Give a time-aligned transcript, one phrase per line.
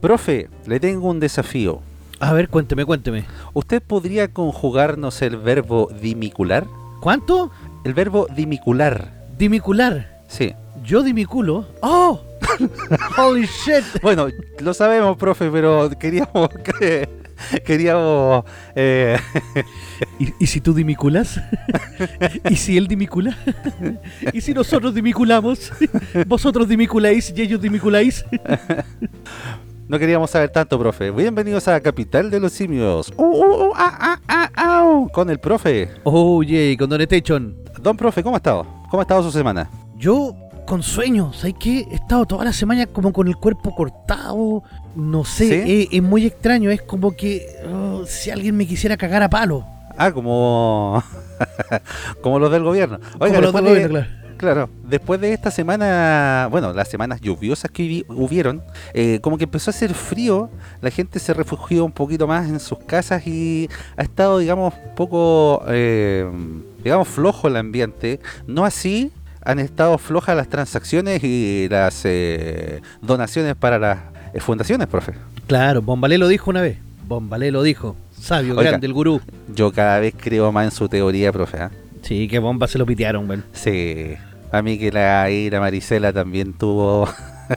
[0.00, 1.80] Profe, le tengo un desafío.
[2.20, 3.24] A ver, cuénteme, cuénteme.
[3.52, 6.66] ¿Usted podría conjugarnos el verbo dimicular?
[7.00, 7.50] ¿Cuánto?
[7.84, 9.12] El verbo dimicular.
[9.38, 10.22] Dimicular.
[10.28, 10.54] Sí.
[10.84, 11.66] Yo dimiculo.
[11.82, 12.20] ¡Oh!
[13.18, 13.84] ¡Holy shit!
[14.02, 14.28] Bueno,
[14.60, 17.08] lo sabemos, profe, pero queríamos que...
[17.64, 18.44] Queríamos...
[18.74, 19.18] eh,
[20.18, 21.40] ¿Y, y si tú dimiculas?
[22.50, 23.36] ¿Y si él dimicula?
[24.32, 25.72] ¿Y si nosotros dimiculamos?
[26.26, 28.24] ¿Vosotros dimiculáis y ellos dimiculáis?
[29.90, 31.10] no queríamos saber tanto, profe.
[31.10, 33.12] Bienvenidos a Capital de los Simios.
[33.16, 35.90] Uh, uh, uh, ah, ah, ah, con el profe.
[36.04, 37.56] Oh, yay, con Don Station.
[37.82, 38.64] Don profe, ¿cómo ha estado?
[38.88, 39.68] ¿Cómo ha estado su semana?
[39.96, 41.88] Yo con sueño, ¿sabes qué?
[41.90, 44.62] He estado toda la semana como con el cuerpo cortado.
[44.94, 45.82] No sé, ¿Sí?
[45.82, 46.70] es, es muy extraño.
[46.70, 49.66] Es como que oh, si alguien me quisiera cagar a palo.
[49.98, 51.02] Ah, como...
[52.22, 53.00] como los del gobierno.
[53.18, 54.19] Oiga, Como los del de- gobierno, claro.
[54.40, 58.62] Claro, después de esta semana, bueno, las semanas lluviosas que hubieron,
[58.94, 60.48] eh, como que empezó a hacer frío,
[60.80, 63.68] la gente se refugió un poquito más en sus casas y
[63.98, 66.26] ha estado, digamos, un poco, eh,
[66.82, 68.18] digamos, flojo el ambiente.
[68.46, 73.98] No así han estado flojas las transacciones y las eh, donaciones para las
[74.32, 75.12] eh, fundaciones, profe.
[75.48, 76.78] Claro, Bombalé lo dijo una vez.
[77.06, 77.94] Bombalé lo dijo.
[78.18, 78.70] Sabio, Oiga.
[78.70, 79.20] grande, el gurú.
[79.54, 81.58] Yo cada vez creo más en su teoría, profe.
[81.58, 81.70] ¿ah?
[82.02, 83.44] Sí, que bomba se lo pitearon, weón.
[83.52, 84.16] Sí,
[84.52, 87.08] a mí que la Ira Marisela también tuvo,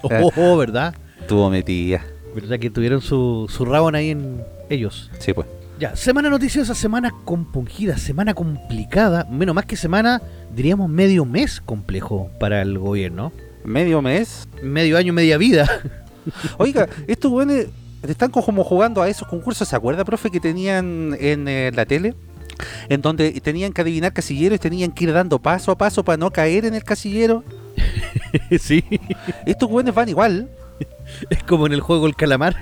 [0.01, 0.95] Oh, oh, ¿verdad?
[1.27, 2.03] tuvo metida.
[2.35, 5.11] ¿Verdad que tuvieron su, su rabón ahí en ellos?
[5.19, 5.47] Sí, pues.
[5.79, 9.25] Ya, semana noticiosa, semana compungida, semana complicada.
[9.29, 10.21] Menos más que semana,
[10.55, 13.31] diríamos medio mes complejo para el gobierno.
[13.63, 14.47] Medio mes.
[14.61, 15.67] Medio año, media vida.
[16.57, 17.67] Oiga, estos güeyes
[18.07, 19.67] están como jugando a esos concursos.
[19.67, 22.15] ¿Se acuerda, profe, que tenían en eh, la tele?
[22.89, 26.17] En donde tenían que adivinar casilleros y tenían que ir dando paso a paso para
[26.17, 27.43] no caer en el casillero.
[28.59, 28.83] sí.
[29.45, 30.49] Estos güeyes van igual.
[31.29, 32.55] Es como en el juego El Calamar.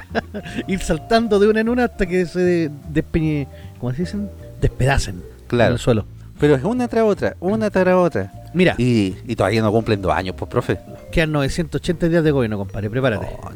[0.66, 3.46] Ir saltando de una en una hasta que se despeñe.
[3.80, 4.30] ¿Cómo se dicen?
[4.60, 5.74] Despedacen en Claro.
[5.74, 6.04] el suelo.
[6.38, 8.32] Pero es una tras otra, una tras otra.
[8.54, 10.78] Mira, Y, y todavía no cumplen dos años, pues, profe.
[11.10, 12.88] quedan 980 días de gobierno, compadre.
[12.90, 13.26] Prepárate.
[13.42, 13.50] Oh,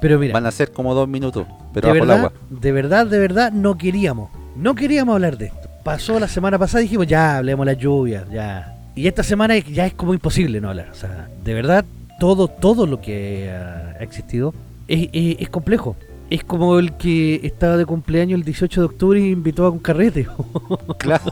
[0.00, 2.32] Pero mira, van a ser como dos minutos, pero de bajo el verdad, agua.
[2.50, 4.30] de verdad, de verdad, no queríamos.
[4.56, 5.68] No queríamos hablar de esto.
[5.84, 8.76] Pasó la semana pasada y dijimos, ya, hablemos de las lluvias, ya.
[8.94, 10.88] Y esta semana ya es como imposible no hablar.
[10.90, 11.84] O sea, de verdad,
[12.18, 14.52] todo, todo lo que ha existido
[14.88, 15.96] es, es- es complejo.
[16.28, 19.78] Es como el que estaba de cumpleaños el 18 de octubre y invitó a un
[19.78, 20.26] carrete.
[20.98, 21.22] Claro.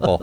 [0.00, 0.18] Oh,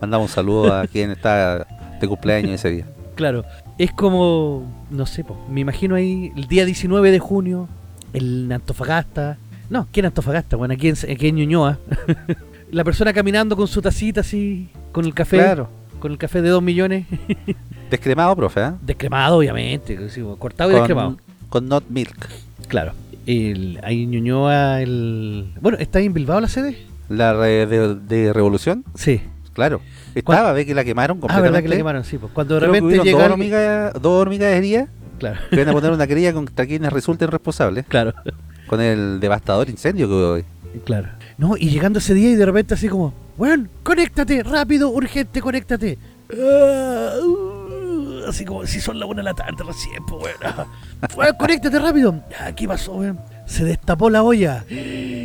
[0.00, 1.66] mandamos un saludo a quien está
[2.00, 2.84] de cumpleaños ese día.
[3.16, 3.44] claro,
[3.76, 7.68] es como, no sé, po, me imagino ahí el día 19 de junio,
[8.12, 9.36] en Antofagasta.
[9.70, 10.56] No, ¿quién Antofagasta?
[10.56, 11.78] Bueno, aquí en, aquí en Ñuñoa.
[12.72, 15.68] La persona caminando con su tacita así, con el café, Claro.
[16.00, 17.06] con el café de 2 millones,
[17.90, 18.72] Descremado, profe, ¿eh?
[18.82, 21.16] descremado obviamente, sí, cortado y descremado.
[21.48, 22.28] Con, not milk.
[22.66, 22.92] Claro.
[23.26, 25.52] El, ahí en Ñuñoa, el...
[25.60, 26.76] Bueno, ¿está ahí en Bilbao la sede?
[27.08, 29.20] La re- de, de Revolución, Sí.
[29.52, 29.80] claro.
[30.16, 31.52] Estaba, ve que la quemaron Ah, completamente.
[31.52, 32.18] verdad que la quemaron, sí.
[32.18, 34.88] Pues cuando de repente hubieron llega dos, hormigas, dos hormigaderías
[35.20, 38.12] Claro, que van a poner una querella contra quienes resulten responsables claro.
[38.66, 40.44] Con el devastador incendio que hubo hoy.
[40.84, 41.08] Claro.
[41.38, 45.98] No, y llegando ese día y de repente así como, weón, conéctate, rápido, urgente, conéctate.
[46.32, 50.36] Ah, uh, así como si son la una de la tarde recién, pues weón.
[50.44, 50.66] Ah,
[51.16, 52.14] Weón, conéctate rápido.
[52.40, 53.18] Ah, ¿Qué pasó, weón?
[53.46, 54.64] Se destapó la olla.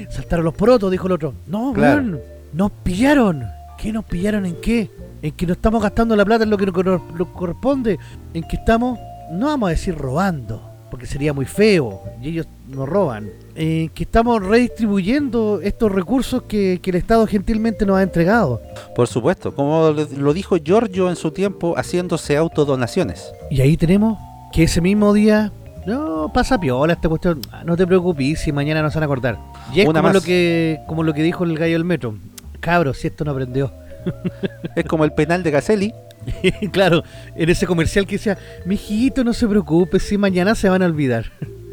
[0.10, 1.34] Saltaron los porotos, dijo el otro.
[1.48, 2.02] No, Claro.
[2.02, 2.20] weón,
[2.54, 3.46] nos pillaron.
[3.78, 4.92] ¿Qué nos pillaron en qué?
[5.24, 7.98] En que no estamos gastando la plata en lo que nos cor- nos corresponde.
[8.34, 9.00] En que estamos,
[9.32, 12.02] no vamos a decir robando, porque sería muy feo.
[12.22, 13.30] Y ellos nos roban.
[13.56, 18.62] En que estamos redistribuyendo estos recursos que, que el Estado gentilmente nos ha entregado.
[18.96, 23.32] Por supuesto, como lo lo dijo Giorgio en su tiempo, haciéndose autodonaciones.
[23.50, 24.20] Y ahí tenemos
[24.54, 25.52] que ese mismo día,
[25.86, 29.40] no, pasa piola esta cuestión, Ah, no te preocupes si mañana nos van a acordar.
[29.74, 30.16] Y es Una como más.
[30.16, 32.16] lo que como lo que dijo el gallo del metro.
[32.60, 33.72] Cabros, si esto no aprendió.
[34.76, 35.94] Es como el penal de Caselli.
[36.72, 37.04] Claro,
[37.36, 41.32] en ese comercial que decía, mijito, no se preocupe, si mañana se van a olvidar.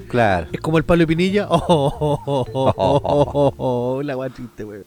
[0.09, 0.47] Claro.
[0.53, 1.47] Es como el Pablo Pinilla.
[1.51, 4.85] Oh, oh, oh, oh, oh, oh, oh, la guachiste, weón.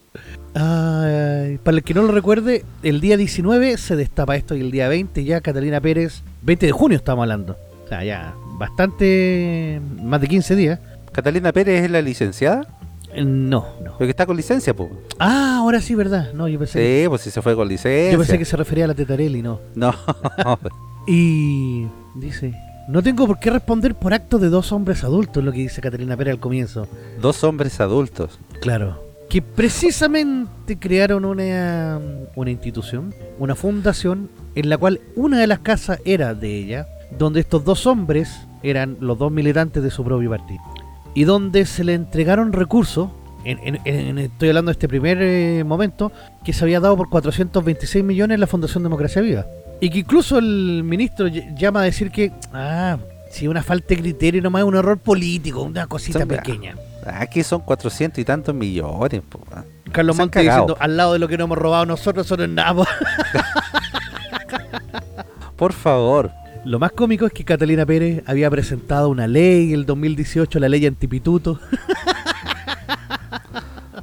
[0.54, 4.90] Para el que no lo recuerde, el día 19 se destapa esto y el día
[4.90, 7.56] 20 ya Catalina Pérez, 20 de junio estamos hablando.
[7.86, 10.80] O sea, ya bastante, más de 15 días.
[11.12, 12.81] Catalina Pérez es la licenciada, Eh,
[13.16, 13.94] No, no.
[13.98, 14.90] pero que está con licencia, pues.
[15.20, 16.34] Ah, ahora sí, ¿verdad?
[16.34, 18.12] No, yo pensé, que, Sí, pues si se fue con licencia.
[18.12, 19.60] yo pensé que se refería a la Tetarelli, no.
[19.76, 19.94] No,
[21.08, 22.54] Y dice,
[22.88, 26.16] no tengo por qué responder por actos de dos hombres adultos, lo que dice Catalina
[26.16, 26.88] Pérez al comienzo.
[27.22, 28.40] dos hombres adultos.
[28.62, 29.04] Claro.
[29.30, 32.00] Que precisamente crearon una,
[32.36, 36.88] una institución, una fundación, en la cual una de las casas era de ella,
[37.18, 38.30] donde estos dos hombres
[38.62, 40.62] eran los dos militantes de su propio partido.
[41.14, 43.10] Y donde se le entregaron recursos,
[43.44, 46.12] en, en- en- estoy hablando de este primer eh, momento,
[46.44, 49.46] que se había dado por 426 millones la Fundación Democracia Viva.
[49.80, 52.98] Y que incluso el ministro ll- llama a decir que, ah,
[53.32, 56.76] si una falta de criterio nomás es un error político, una cosita Son- pequeña.
[57.06, 59.22] Aquí son 400 y tantos millones.
[59.28, 59.66] po, weón.
[59.92, 62.76] Carlos Monte diciendo, al lado de lo que no hemos robado nosotros, es nada.
[62.76, 62.86] po".
[65.56, 66.32] Por favor.
[66.64, 70.70] Lo más cómico es que Catalina Pérez había presentado una ley en el 2018, la
[70.70, 71.60] ley antipituto.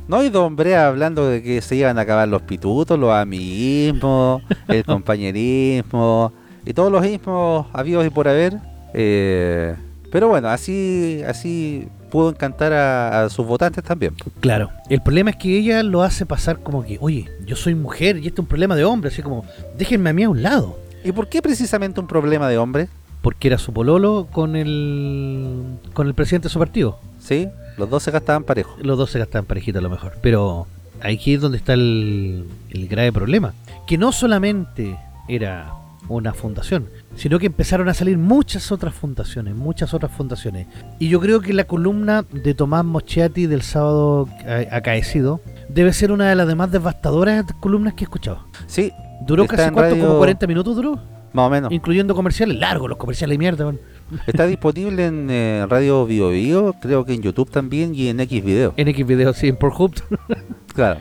[0.09, 4.43] No hay Don Brea hablando de que se iban a acabar los pitutos, los amiguismos,
[4.67, 6.33] el compañerismo
[6.65, 8.55] y todos los ismos habidos y por haber.
[8.95, 9.77] Eh,
[10.11, 14.15] pero bueno, así así pudo encantar a, a sus votantes también.
[14.41, 14.71] Claro.
[14.89, 18.29] El problema es que ella lo hace pasar como que, oye, yo soy mujer y
[18.29, 19.45] esto es un problema de hombre, así como,
[19.77, 20.88] déjenme a mí a un lado.
[21.05, 22.89] ¿Y por qué precisamente un problema de hombre?
[23.23, 25.63] Porque era su pololo con el
[25.93, 26.99] con el presidente de su partido.
[27.19, 27.49] ¿Sí?
[27.77, 28.75] Los dos se gastaban parejos.
[28.85, 30.15] Los dos se gastaban parejita a lo mejor.
[30.23, 30.67] Pero
[31.01, 33.55] aquí es donde está el, el grave problema.
[33.87, 34.97] Que no solamente
[35.29, 35.73] era
[36.09, 40.67] una fundación, sino que empezaron a salir muchas otras fundaciones, muchas otras fundaciones.
[40.99, 46.11] Y yo creo que la columna de Tomás Moschetti del sábado a- acaecido debe ser
[46.13, 48.41] una de las demás devastadoras columnas que he escuchado.
[48.67, 48.91] Sí,
[49.21, 50.97] Duró Está casi cuánto, radio- como 40 minutos duró,
[51.33, 51.73] más o menos.
[51.73, 53.65] incluyendo comerciales largos, los comerciales de mierda.
[53.65, 53.81] weón.
[54.27, 58.45] Está disponible en eh, Radio Bio Bio, creo que en YouTube también y en X
[58.45, 58.75] Video.
[58.77, 59.93] En X videos, sí, en Pornhub.
[60.75, 61.01] Claro.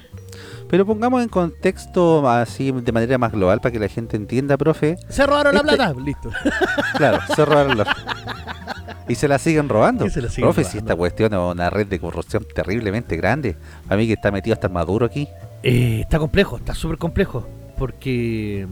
[0.70, 4.98] Pero pongamos en contexto así de manera más global para que la gente entienda, profe.
[5.08, 5.94] Se robaron la Este- plata.
[6.04, 6.30] Listo.
[6.98, 7.88] Claro, se robaron los...
[9.08, 10.10] Y se la siguen robando.
[10.10, 13.56] Se la siguen profe, si esta cuestión es una red de corrupción terriblemente grande.
[13.88, 15.30] A mí que está metido hasta maduro aquí.
[15.64, 17.48] Eh, está complejo, está súper complejo.
[17.78, 18.68] Porque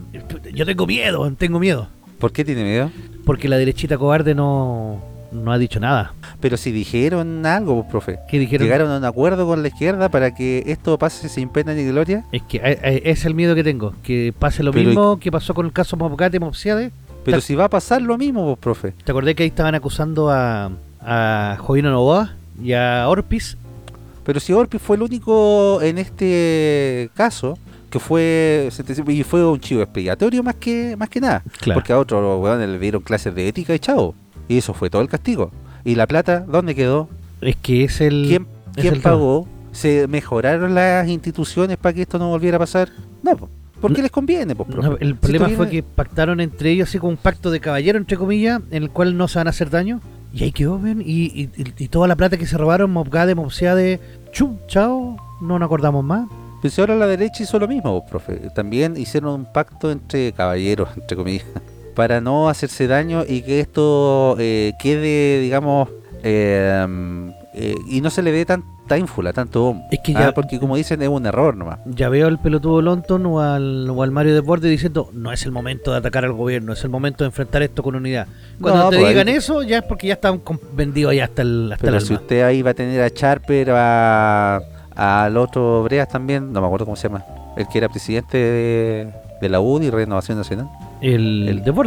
[0.54, 1.88] yo tengo miedo, tengo miedo.
[2.19, 2.92] ¿Por qué tiene miedo?
[3.25, 6.13] Porque la derechita cobarde no, no ha dicho nada.
[6.40, 8.19] Pero si dijeron algo, pues, profe.
[8.30, 8.66] ¿Qué dijeron?
[8.66, 12.25] Llegaron a un acuerdo con la izquierda para que esto pase sin pena ni gloria.
[12.31, 13.94] Es que eh, eh, es el miedo que tengo.
[14.04, 16.92] Que pase lo Pero- mismo que pasó con el caso Mopcate Mopsiade.
[17.24, 18.94] Pero si va a pasar lo mismo, pues, profe.
[19.04, 23.58] ¿Te acordé que ahí estaban acusando a, a Jovino Novoa y a Orpis?
[24.24, 27.58] Pero si Orpi fue el único en este caso
[27.96, 28.70] que fue
[29.08, 31.44] y fue un chivo expiatorio más que más que nada.
[31.62, 31.80] Claro.
[31.80, 34.14] Porque a otros weones le dieron clases de ética y chao.
[34.50, 35.52] Y eso fue todo el castigo.
[35.86, 37.08] ¿Y la plata dónde quedó?
[37.42, 38.26] Es que es el...
[38.28, 39.14] ¿Quién, es quién el tema.
[39.16, 39.48] pagó?
[39.72, 42.90] ¿Se mejoraron las instituciones para que esto no volviera a pasar?
[43.24, 43.50] No, po.
[43.82, 44.56] ¿por qué No- les conviene?
[44.56, 44.88] po, profe?
[44.90, 47.98] No, el Si problema fue que pactaron entre ellos así como un pacto de caballero,
[47.98, 50.02] entre comillas, en el cual no se van a hacer daño.
[50.34, 54.00] Y ahí quedó, ven, y, y, y- toda la plata que se robaron, Mopgade, Mopsiade,
[54.32, 56.28] chum, chao, no nos acordamos más.
[56.66, 58.50] Pues ahora la derecha hizo lo mismo, po, profe.
[58.56, 61.46] También hicieron un pacto entre caballeros, entre comillas,
[61.94, 65.90] para no hacerse daño y que esto eh, quede, digamos,
[66.24, 66.84] eh,
[67.54, 69.86] eh, y no se le dé tanta ínfula, tanto bombo.
[69.92, 71.80] Es que Ah, ya- porque como dicen, es un error nomás.
[71.86, 75.52] Ya veo al pelotudo Lonton o al, o al Mario Desbordes diciendo, no es el
[75.52, 78.26] momento de atacar al gobierno, es el momento de enfrentar esto con unidad.
[78.60, 80.42] Cuando No, te pues digan ahí- eso, ya es porque ya están
[80.74, 82.22] vendidos ya hasta el, hasta Pero el si alma.
[82.24, 84.60] usted ahí va a tener a Charper, a,
[84.96, 87.24] al otro Breas también, no me acuerdo cómo se llama,
[87.58, 89.08] el que era presidente de,
[89.42, 90.68] de la UDI, Renovación Nacional,
[91.02, 91.84] El, el- po.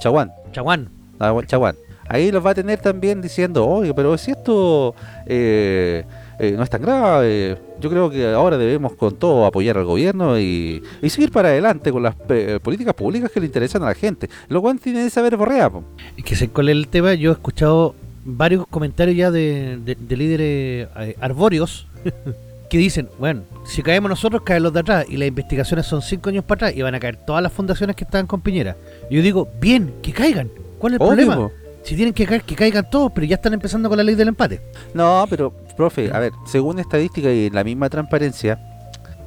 [0.00, 0.32] Chaguán.
[0.52, 0.88] Chaguán.
[1.20, 1.76] Ah, Chaguán.
[2.08, 4.94] Ahí los va a tener también diciendo, oye, pero si esto
[5.26, 6.04] eh,
[6.38, 10.38] eh, no es tan grave, yo creo que ahora debemos con todo apoyar al gobierno
[10.38, 13.94] y, y seguir para adelante con las eh, políticas públicas que le interesan a la
[13.94, 14.28] gente.
[14.48, 15.84] Lo cual tiene que saber borrea, po.
[16.16, 17.14] Es que sé cuál es el tema.
[17.14, 21.86] Yo he escuchado varios comentarios ya de, de- de líderes eh, arbóreos
[22.72, 25.04] que dicen, bueno, si caemos nosotros, caen los de atrás.
[25.06, 27.94] Y las investigaciones son cinco años para atrás y van a caer todas las fundaciones
[27.94, 28.78] que estaban con Piñera.
[29.10, 30.50] Y yo digo, bien, que caigan.
[30.78, 31.50] ¿Cuál es el Obvio, problema?
[31.82, 34.28] Si tienen que caer, que caigan todos, pero ya están empezando con la ley del
[34.28, 34.62] empate.
[34.94, 38.58] No, pero, profe, a ver, según estadística y la misma transparencia,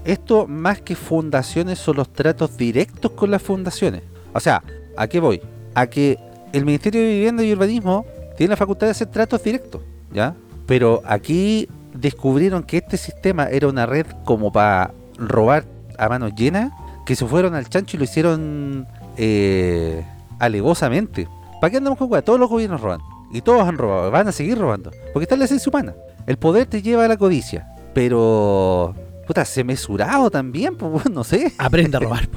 [0.06, 4.02] esto más que fundaciones son los tratos directos con las fundaciones.
[4.34, 4.64] O sea,
[4.98, 5.40] ¿a qué voy?
[5.75, 6.18] A que
[6.52, 10.34] el Ministerio de Vivienda y Urbanismo tiene la facultad de hacer tratos directos, ¿ya?
[10.66, 15.66] Pero aquí descubrieron que este sistema era una red como para robar
[15.98, 16.72] a manos llenas,
[17.06, 18.88] que se fueron al chancho y lo hicieron
[19.18, 20.06] eh,
[20.40, 21.28] alevosamente.
[21.62, 22.22] ¿Para qué andamos con weá?
[22.22, 23.02] Todos los gobiernos roban.
[23.32, 24.92] Y todos han robado, van a seguir robando.
[25.14, 25.94] Porque está en la esencia humana.
[26.28, 27.68] El poder te lleva a la codicia.
[27.94, 28.94] Pero.
[29.28, 31.54] Puta, se mesurado también, pues, weón, no sé.
[31.58, 32.30] Aprenda a robar.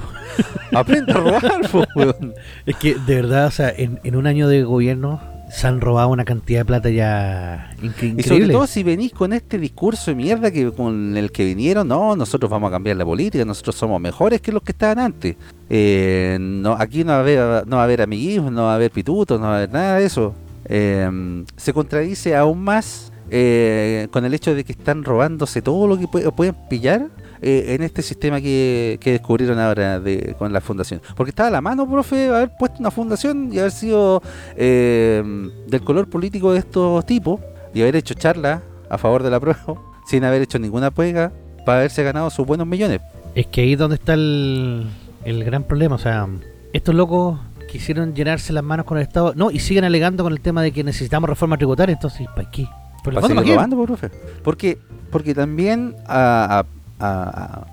[0.73, 2.35] Aprende a robar, pues, weón.
[2.65, 6.09] es que, de verdad, o sea, en, en un año de gobierno se han robado
[6.11, 7.87] una cantidad de plata ya incre-
[8.19, 8.52] Y sobre increíble.
[8.52, 12.50] todo si venís con este discurso de mierda que con el que vinieron, no, nosotros
[12.50, 15.37] vamos a cambiar la política, nosotros somos mejores que los que estaban antes.
[15.71, 18.75] Eh, no, aquí no va, a haber, no va a haber amiguismo, no va a
[18.76, 20.35] haber pitutos, no va a haber nada de eso.
[20.67, 25.99] eh, se contradice aún más eh, con el hecho de que están robándose todo lo
[25.99, 27.09] que pue- pueden pillar
[27.40, 31.00] eh, en este sistema que, que descubrieron ahora de, con la fundación.
[31.16, 34.23] Porque estaba a la mano, profe, haber puesto una fundación y haber sido
[34.57, 35.23] eh,
[35.66, 37.40] del color político de estos tipos
[37.75, 39.61] y haber hecho charla a favor de la prueba
[40.07, 41.33] sin haber hecho ninguna pega
[41.64, 43.00] para haberse ganado sus buenos millones.
[43.35, 44.87] Es que ahí es donde está el,
[45.25, 45.97] el gran problema.
[45.97, 46.26] O sea,
[46.73, 49.35] estos locos quisieron llenarse las manos con el Estado.
[49.37, 51.92] No, y siguen alegando con el tema de que necesitamos reforma tributaria.
[51.92, 52.66] Entonces, ¿para qué?
[53.04, 53.54] Para seguir ¿para qué?
[53.54, 54.11] robando, po, profe.
[54.42, 54.78] Porque,
[55.11, 56.66] porque también a, a,
[57.00, 57.67] a-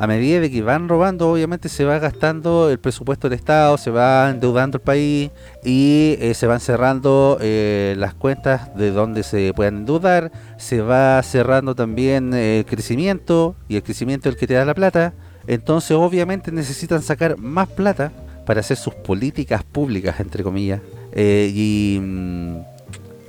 [0.00, 3.90] a medida de que van robando, obviamente se va gastando el presupuesto del Estado, se
[3.90, 5.32] va endeudando el país
[5.64, 11.20] y eh, se van cerrando eh, las cuentas de donde se puedan endeudar, se va
[11.24, 15.14] cerrando también eh, el crecimiento y el crecimiento es el que te da la plata.
[15.48, 18.12] Entonces, obviamente necesitan sacar más plata
[18.46, 20.80] para hacer sus políticas públicas, entre comillas,
[21.16, 22.56] y, mm,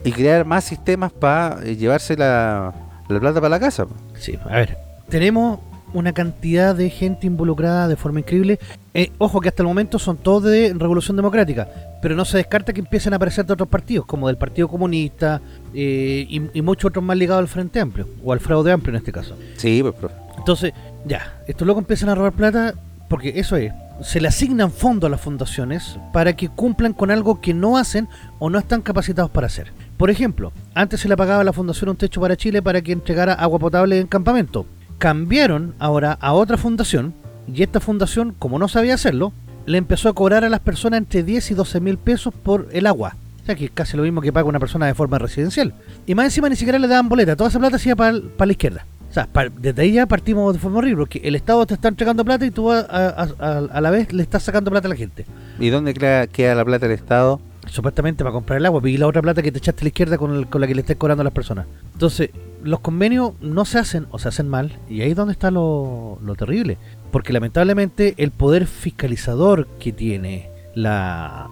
[0.03, 2.73] y crear más sistemas para llevarse la,
[3.07, 3.87] la plata para la casa.
[4.19, 4.77] Sí, a ver,
[5.09, 5.59] tenemos
[5.93, 8.59] una cantidad de gente involucrada de forma increíble.
[8.93, 11.67] Eh, ojo que hasta el momento son todos de Revolución Democrática,
[12.01, 15.41] pero no se descarta que empiecen a aparecer de otros partidos, como del Partido Comunista
[15.73, 18.97] eh, y, y muchos otros más ligados al Frente Amplio, o al fraude amplio en
[18.97, 19.35] este caso.
[19.57, 20.15] Sí, pues, profe.
[20.37, 20.73] Entonces,
[21.05, 22.73] ya, estos locos empiezan a robar plata
[23.07, 27.41] porque eso es, se le asignan fondos a las fundaciones para que cumplan con algo
[27.41, 29.73] que no hacen o no están capacitados para hacer.
[29.97, 32.93] Por ejemplo, antes se le pagaba a la fundación un techo para Chile para que
[32.93, 34.65] entregara agua potable en campamento.
[34.99, 37.13] Cambiaron ahora a otra fundación
[37.51, 39.31] y esta fundación, como no sabía hacerlo,
[39.65, 42.85] le empezó a cobrar a las personas entre 10 y 12 mil pesos por el
[42.85, 43.15] agua.
[43.41, 45.73] O sea que es casi lo mismo que paga una persona de forma residencial.
[46.05, 48.51] Y más encima ni siquiera le daban boleta, toda esa plata se iba para la
[48.51, 48.85] izquierda.
[49.09, 49.27] O sea,
[49.59, 52.51] desde ahí ya partimos de forma horrible, porque el Estado te está entregando plata y
[52.51, 55.25] tú a, a- a- a la vez le estás sacando plata a la gente.
[55.59, 57.39] ¿Y dónde queda, queda la plata del Estado?
[57.67, 60.17] Supuestamente para comprar el agua, y la otra plata que te echaste a la izquierda
[60.17, 61.65] con, el- con la que le estás cobrando a las personas.
[61.93, 62.29] Entonces,
[62.63, 66.19] los convenios no se hacen o se hacen mal, y ahí es donde está lo,
[66.23, 66.77] lo terrible.
[67.11, 71.47] Porque lamentablemente el poder fiscalizador que tiene la...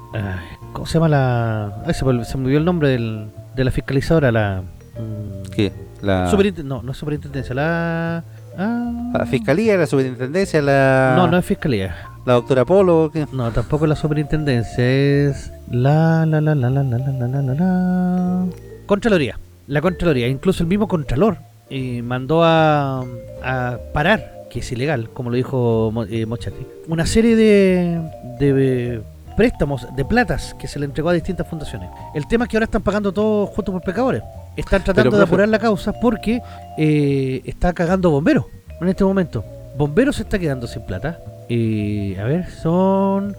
[0.73, 1.83] ¿Cómo se llama la...?
[1.85, 4.61] ay, se, me, olvidó el nombre del- de la fiscalizadora, la...
[4.61, 5.71] mm, ¿Qué?
[6.01, 6.31] La,
[6.63, 8.23] no, no es superintendencia, la...
[8.57, 11.95] ah, la Fiscalía, la Superintendencia, la, No, no es fiscalía.
[12.23, 13.09] la doctora Polo.
[13.11, 13.25] ¿qué?
[13.33, 18.45] No, tampoco es la superintendencia, es la la la la la la la la la
[18.85, 19.39] Contraloría.
[19.67, 21.37] La Contraloría, incluso el mismo Contralor
[21.69, 23.03] eh, mandó a,
[23.43, 28.01] a parar, que es ilegal, como lo dijo eh, Mochati, una serie de,
[28.39, 29.01] de
[29.35, 31.89] préstamos de platas que se le entregó a distintas fundaciones.
[32.15, 34.23] El tema es que ahora están pagando todos juntos por pecadores.
[34.55, 36.41] Están tratando Pero, de apurar la causa porque
[36.77, 38.45] eh, está cagando bomberos
[38.79, 39.43] en este momento.
[39.77, 41.19] Bomberos se está quedando sin plata.
[41.49, 43.35] Eh, a ver, son...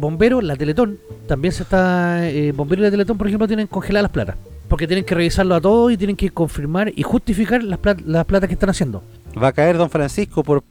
[0.00, 2.26] Bomberos, la Teletón, también se está...
[2.28, 4.36] Eh, Bomberos y la Teletón, por ejemplo, tienen congeladas las platas.
[4.68, 8.24] Porque tienen que revisarlo a todo y tienen que confirmar y justificar las, plat- las
[8.24, 9.02] platas que están haciendo.
[9.40, 10.64] Va a caer Don Francisco por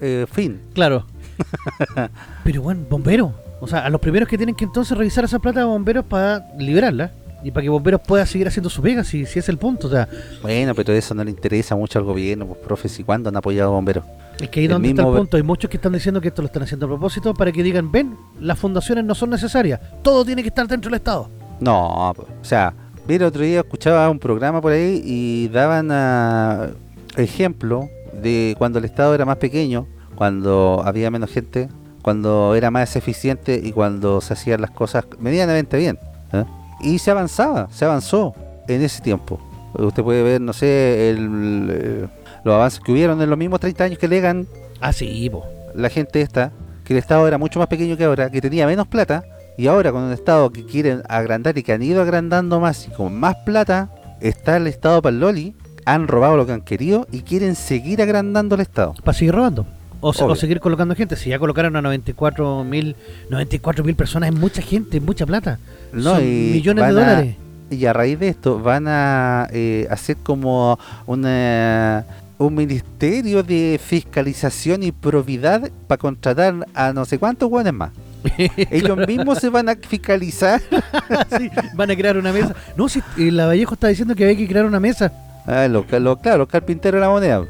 [0.00, 0.60] eh, fin.
[0.74, 1.04] Claro.
[2.44, 3.32] Pero bueno, bomberos.
[3.60, 6.46] O sea, a los primeros que tienen que entonces revisar esa plata de bomberos para
[6.58, 7.12] liberarla.
[7.44, 9.86] Y para que bomberos pueda seguir haciendo su pega, si, si es el punto.
[9.86, 10.08] O sea,
[10.42, 13.70] Bueno, pero eso no le interesa mucho al gobierno, pues, profes, ¿y cuándo han apoyado
[13.70, 14.04] a bomberos?
[14.40, 15.36] es que ahí El donde está el punto.
[15.36, 17.92] Hay muchos que están diciendo que esto lo están haciendo a propósito para que digan,
[17.92, 19.80] ven, las fundaciones no son necesarias.
[20.02, 21.28] Todo tiene que estar dentro del Estado.
[21.60, 22.74] No, po, o sea,
[23.08, 26.68] mira, otro día escuchaba un programa por ahí y daban ah,
[27.16, 31.68] ejemplo de cuando el Estado era más pequeño, cuando había menos gente,
[32.02, 35.98] cuando era más eficiente y cuando se hacían las cosas medianamente bien.
[36.32, 36.44] ¿eh?
[36.80, 38.34] Y se avanzaba, se avanzó
[38.68, 39.40] en ese tiempo.
[39.74, 42.06] Usted puede ver, no sé, el, eh,
[42.44, 44.46] los avances que hubieron en los mismos 30 años que legan
[44.80, 45.44] Ah, sí, po.
[45.74, 46.52] la gente esta,
[46.84, 49.24] que el Estado era mucho más pequeño que ahora, que tenía menos plata,
[49.58, 52.90] y ahora con un Estado que quieren agrandar y que han ido agrandando más y
[52.90, 57.06] con más plata, está el Estado para el Loli, han robado lo que han querido
[57.12, 58.94] y quieren seguir agrandando el Estado.
[59.04, 59.66] Para seguir robando.
[60.00, 61.16] O, se- o seguir colocando gente.
[61.16, 62.94] Si ya colocaron a 94 mil
[63.30, 65.58] 94 mil personas, es mucha gente, mucha plata.
[65.92, 67.36] No, Son millones de a- dólares.
[67.70, 72.04] Y a raíz de esto van a eh, hacer como una
[72.38, 77.90] un ministerio de fiscalización y probidad para contratar a no sé cuántos guanes más.
[78.70, 80.60] Ellos mismos se van a fiscalizar
[81.38, 82.54] Sí, van a crear una mesa.
[82.76, 85.12] No, si eh, la Vallejo está diciendo que había que crear una mesa.
[85.46, 87.44] Ah, lo, lo- claro, los carpinteros de la moneda.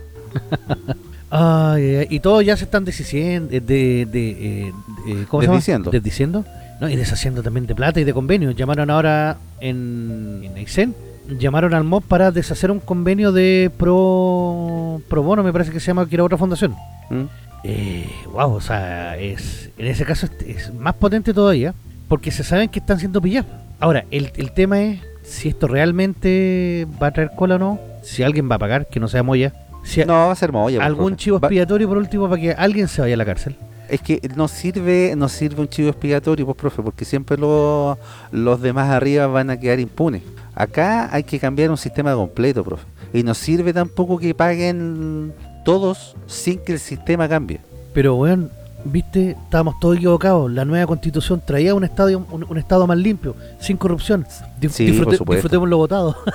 [1.30, 4.73] Ay, y todos ya se están deshaciendo, de, de, de, eh,
[5.06, 5.56] de- ¿cómo se llama?
[5.56, 5.90] Desdiciendo.
[5.90, 6.45] Desdiciendo.
[6.80, 8.54] No, y deshaciendo también de plata y de convenios.
[8.54, 10.95] Llamaron ahora en, en Aysén,
[11.38, 15.87] llamaron al MOB para deshacer un convenio de pro, pro bono, me parece que se
[15.87, 16.75] llama, que era otra fundación.
[17.11, 17.23] ¿Mm?
[17.64, 21.75] Eh, wow, o sea, es, en ese caso es, es más potente todavía,
[22.08, 23.50] porque se saben que están siendo pillados.
[23.80, 28.22] Ahora, el, el tema es si esto realmente va a traer cola o no, si
[28.22, 31.16] alguien va a pagar, que no sea Moya, si No, va a ser pues, algún
[31.16, 33.56] chivo expiatorio por último para que alguien se vaya a la cárcel.
[33.88, 37.98] Es que no sirve, no sirve un chivo expiatorio, pues profe, porque siempre lo-
[38.32, 40.22] los demás arriba van a quedar impunes.
[40.56, 42.84] Acá hay que cambiar un sistema completo, profe.
[43.12, 45.32] Y no sirve tampoco que paguen
[45.66, 47.61] todos sin que el sistema cambie.
[47.92, 48.50] Pero, weón,
[48.85, 50.50] viste, estábamos todos equivocados.
[50.50, 54.25] La nueva constitución traía un, estadio, un, un estado más limpio, sin corrupción.
[54.61, 55.32] Dif- Sí, por supuesto.
[55.35, 56.16] disfrutemos lo votado.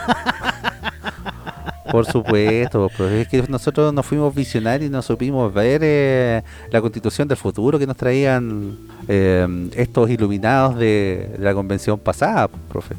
[1.91, 3.21] Por supuesto, profe.
[3.21, 7.77] Es que nosotros nos fuimos visionarios y no supimos ver eh, la constitución del futuro
[7.77, 8.77] que nos traían
[9.09, 12.95] eh, estos iluminados de, de la convención pasada, profe.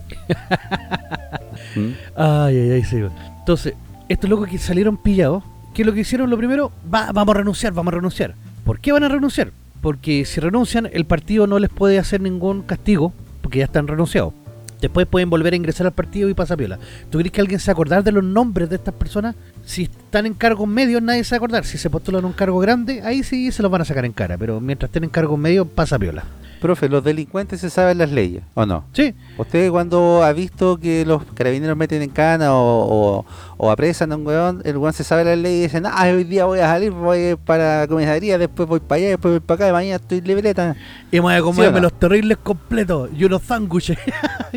[1.74, 1.90] ¿Mm?
[2.16, 3.02] Ay, ay, ay, sí.
[3.38, 3.72] Entonces,
[4.10, 6.30] estos locos que salieron pillados, ¿qué es lo que hicieron?
[6.30, 8.34] Lo primero, va, vamos a renunciar, vamos a renunciar.
[8.64, 9.52] ¿Por qué van a renunciar?
[9.80, 14.32] Porque si renuncian, el partido no les puede hacer ningún castigo, porque ya están renunciados.
[14.80, 16.78] Después pueden volver a ingresar al partido y pasa piola.
[17.08, 19.36] ¿Tú crees que alguien se acordar de los nombres de estas personas?
[19.64, 21.64] Si están en cargos medios, nadie se va a acordar.
[21.64, 24.36] Si se postulan un cargo grande, ahí sí se los van a sacar en cara.
[24.36, 26.24] Pero mientras estén en cargos medios, pasa piola.
[26.62, 28.84] Profe, los delincuentes se saben las leyes, ¿o no?
[28.92, 33.26] Sí, ¿Usted cuando ha visto que los carabineros meten en cana o, o,
[33.58, 36.24] o apresan a un weón, el weón se sabe la ley y dicen, ah, hoy
[36.24, 39.56] día voy a salir, voy para la comisaría, después voy para allá, después voy para
[39.56, 40.76] acá, y mañana estoy libreta?
[41.10, 41.82] y me voy a ¿Sí comerme no?
[41.82, 43.98] los terribles completos y unos sándwiches.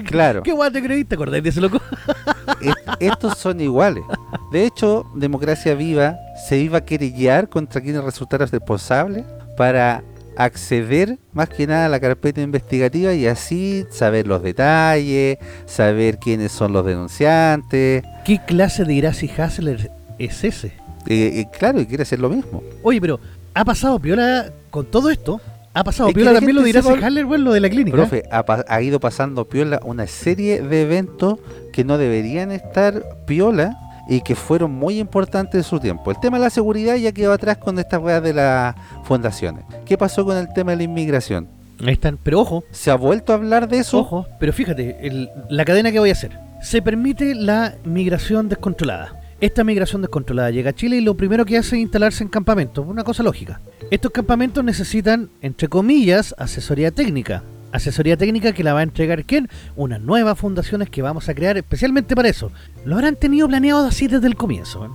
[0.05, 0.43] Claro.
[0.43, 1.09] ¿Qué guay te creíste?
[1.09, 1.79] ¿Te acordáis de ese loco?
[2.61, 4.03] Est- estos son iguales.
[4.51, 6.17] De hecho, Democracia Viva
[6.49, 9.23] se iba a querellar contra quienes resultaran responsables
[9.55, 10.03] para
[10.37, 16.51] acceder más que nada a la carpeta investigativa y así saber los detalles, saber quiénes
[16.51, 18.03] son los denunciantes.
[18.23, 20.67] ¿Qué clase de Gracie Hassler es ese?
[21.07, 22.63] Eh, eh, claro, y quiere hacer lo mismo.
[22.83, 23.19] Oye, pero
[23.53, 25.39] ha pasado piola con todo esto.
[25.73, 27.97] Ha pasado Es piola la también lo de Gracie Hassler, weón, lo de la clínica.
[27.97, 31.39] Profe, ha, ha ido pasando piola una serie de eventos
[31.73, 33.77] que no deberían estar piola
[34.07, 36.11] y que fueron muy importantes en su tiempo.
[36.11, 39.63] El tema de la seguridad ya quedó atrás con estas weas de las fundaciones.
[39.85, 41.47] ¿Qué pasó con el tema de la inmigración?
[41.81, 42.17] Ahí están.
[42.21, 43.99] Pero ojo, ¿Se ha vuelto a hablar de eso?
[43.99, 46.39] ojo, pero fíjate, el- la cadena que voy a hacer.
[46.61, 49.19] Se permite la migración descontrolada.
[49.41, 52.85] Esta migración descontrolada llega a Chile y lo primero que hace es instalarse en campamentos.
[52.87, 53.59] Una cosa lógica.
[53.91, 57.43] Estos campamentos necesitan, entre comillas, asesoría técnica.
[57.75, 59.49] Asesoría técnica que la va a entregar quién?
[59.75, 62.51] Unas nuevas fundaciones que vamos a crear especialmente para eso.
[62.85, 64.85] Lo habrán tenido planeado así desde el comienzo.
[64.85, 64.89] ¿eh?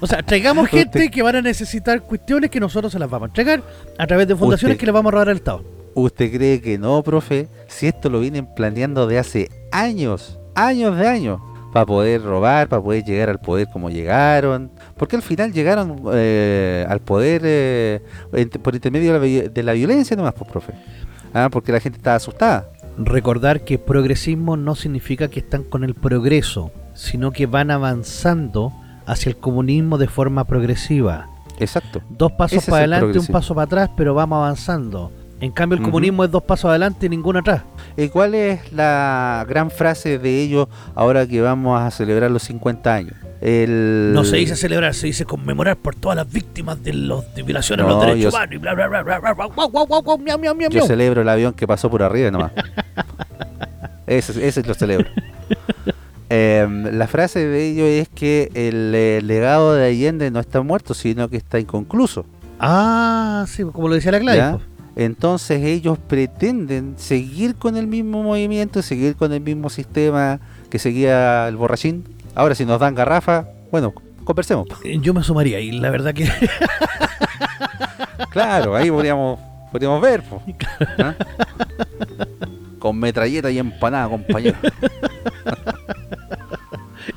[0.00, 3.30] O sea, traigamos gente que van a necesitar cuestiones que nosotros se las vamos a
[3.30, 3.62] entregar
[3.98, 5.64] a través de fundaciones Usted- que le vamos a robar al Estado.
[5.94, 7.48] ¿Usted cree que no, profe?
[7.68, 11.40] Si esto lo vienen planeando de hace años, años de años,
[11.72, 14.70] para poder robar, para poder llegar al poder como llegaron.
[14.96, 18.00] Porque al final llegaron eh, al poder eh,
[18.62, 20.72] por intermedio de la, de la violencia nomás, pues, profe.
[21.34, 22.70] Ah, porque la gente estaba asustada.
[22.96, 28.72] Recordar que progresismo no significa que están con el progreso, sino que van avanzando
[29.04, 31.28] hacia el comunismo de forma progresiva.
[31.58, 32.02] Exacto.
[32.08, 35.10] Dos pasos Ese para el adelante, un paso para atrás, pero vamos avanzando.
[35.40, 37.62] En cambio, el comunismo es dos pasos adelante y ninguno atrás.
[37.96, 42.94] ¿Y cuál es la gran frase de ellos ahora que vamos a celebrar los 50
[42.94, 43.14] años?
[43.40, 44.12] El...
[44.14, 47.84] No se dice celebrar, se dice conmemorar por todas las víctimas de los de violaciones
[47.84, 50.86] a No, los derechos yo- humanos y bla bla bla bla bla bla miau, Yo
[50.86, 52.52] celebro el avión que pasó por arriba nomás.
[54.06, 55.08] ese, ese lo celebro.
[56.30, 60.94] Em, la frase de ellos es que el eh, legado de Allende no está muerto,
[60.94, 62.24] sino que está inconcluso.
[62.58, 64.62] Ah, sí, como lo decía la Gladys.
[64.96, 71.48] Entonces ellos pretenden seguir con el mismo movimiento, seguir con el mismo sistema que seguía
[71.48, 72.04] el borrachín.
[72.34, 73.92] Ahora si nos dan garrafa, bueno,
[74.24, 74.66] conversemos.
[74.84, 76.28] Eh, Yo me sumaría y la verdad que
[78.30, 79.38] Claro, ahí podríamos,
[79.70, 80.22] podríamos ver.
[80.22, 80.42] po.
[80.98, 81.14] ¿Ah?
[82.78, 84.56] Con metralleta y empanada, compañero.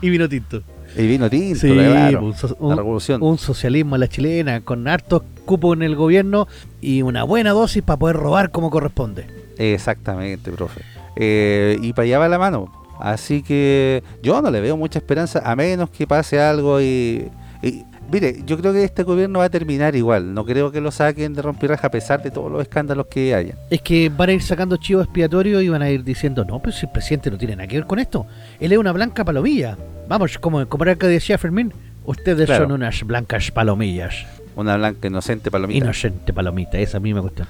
[0.02, 0.62] y vino tinto.
[0.98, 2.24] Y vino tinto, Sí, claro.
[2.26, 3.22] un, so- la un- revolución.
[3.24, 6.48] un socialismo a la chilena con hartos cupos en el gobierno
[6.82, 9.26] y una buena dosis para poder robar como corresponde.
[9.58, 10.82] Exactamente, profe.
[11.16, 12.72] Eh, y para allá va la mano.
[13.00, 17.30] Así que yo no le veo mucha esperanza, a menos que pase algo y...
[17.62, 20.34] y- mire, yo creo que este gobierno va a terminar igual.
[20.34, 23.56] No creo que lo saquen de rompirraja a pesar de todos los escándalos que haya.
[23.70, 26.72] Es que van a ir sacando chivos expiatorios y van a ir diciendo, no, pero
[26.76, 28.26] si el presidente no tiene nada que ver con esto.
[28.60, 29.78] Él es una blanca palomilla.
[30.08, 31.74] Vamos, como, como era que decía Fermín,
[32.06, 32.66] ustedes Claro.
[32.66, 34.26] son unas blancas palomillas.
[34.56, 35.78] Una blanca inocente palomita.
[35.86, 37.48] Inocente palomita, esa a mí me gusta.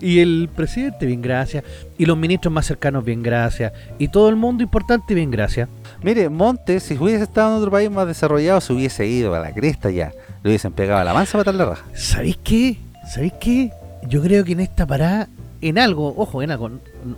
[0.00, 1.64] y el presidente, bien gracias.
[1.96, 3.72] Y los ministros más cercanos, bien gracias.
[3.98, 5.68] Y todo el mundo importante, bien gracias.
[6.02, 9.52] Mire, Montes, si hubiese estado en otro país más desarrollado, se hubiese ido a la
[9.52, 10.12] cresta ya.
[10.42, 11.84] Le hubiesen pegado a la mansa para matar la raja.
[11.94, 12.78] ¿Sabéis qué?
[13.12, 13.72] ¿Sabéis qué?
[14.06, 15.28] Yo creo que en esta parada
[15.60, 16.70] en algo, ojo, en algo,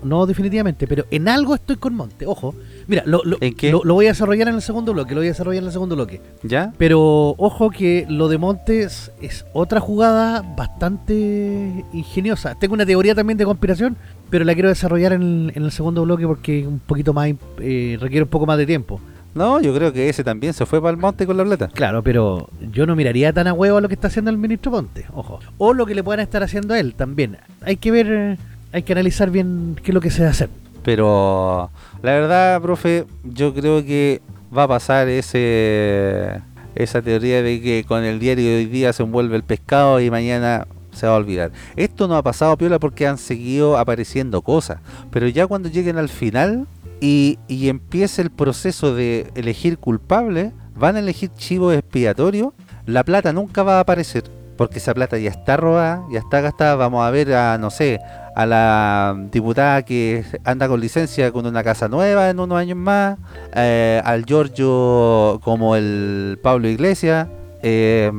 [0.02, 2.54] no definitivamente, pero en algo estoy con Monte, ojo.
[2.86, 5.62] Mira, lo, lo, lo, voy a desarrollar en el segundo bloque, lo voy a desarrollar
[5.62, 6.20] en el segundo bloque.
[6.42, 6.72] ¿Ya?
[6.78, 12.54] Pero ojo que lo de Montes es otra jugada bastante ingeniosa.
[12.58, 13.96] Tengo una teoría también de conspiración,
[14.30, 18.30] pero la quiero desarrollar en, el segundo bloque porque un poquito más eh, requiere un
[18.30, 19.00] poco más de tiempo.
[19.34, 21.68] No, yo creo que ese también se fue para el monte con la plata.
[21.68, 24.72] Claro, pero yo no miraría tan a huevo a lo que está haciendo el ministro
[24.72, 25.38] Ponte, ojo.
[25.58, 27.38] O lo que le puedan estar haciendo a él también.
[27.62, 28.38] Hay que ver,
[28.72, 30.48] hay que analizar bien qué es lo que se va a hacer.
[30.82, 31.70] Pero
[32.02, 34.20] la verdad, profe, yo creo que
[34.56, 36.40] va a pasar ese
[36.74, 40.10] esa teoría de que con el diario de hoy día se envuelve el pescado y
[40.10, 41.52] mañana se va a olvidar.
[41.76, 44.78] Esto no ha pasado piola porque han seguido apareciendo cosas,
[45.10, 46.66] pero ya cuando lleguen al final
[47.00, 52.54] y, y empiece el proceso de elegir culpable, van a elegir chivo expiatorio,
[52.86, 54.24] la plata nunca va a aparecer,
[54.56, 58.00] porque esa plata ya está robada, ya está gastada, vamos a ver a, no sé,
[58.34, 63.18] a la diputada que anda con licencia con una casa nueva en unos años más,
[63.54, 67.28] eh, al Giorgio como el Pablo Iglesias.
[67.62, 68.10] Eh,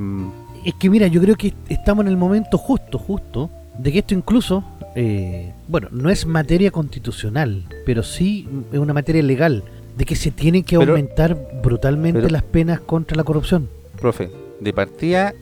[0.65, 4.13] es que mira, yo creo que estamos en el momento justo, justo, de que esto
[4.13, 4.63] incluso
[4.95, 9.63] eh, bueno, no es materia constitucional, pero sí es una materia legal,
[9.97, 13.69] de que se tienen que aumentar brutalmente las penas contra la corrupción.
[13.99, 15.33] Profe, de partida,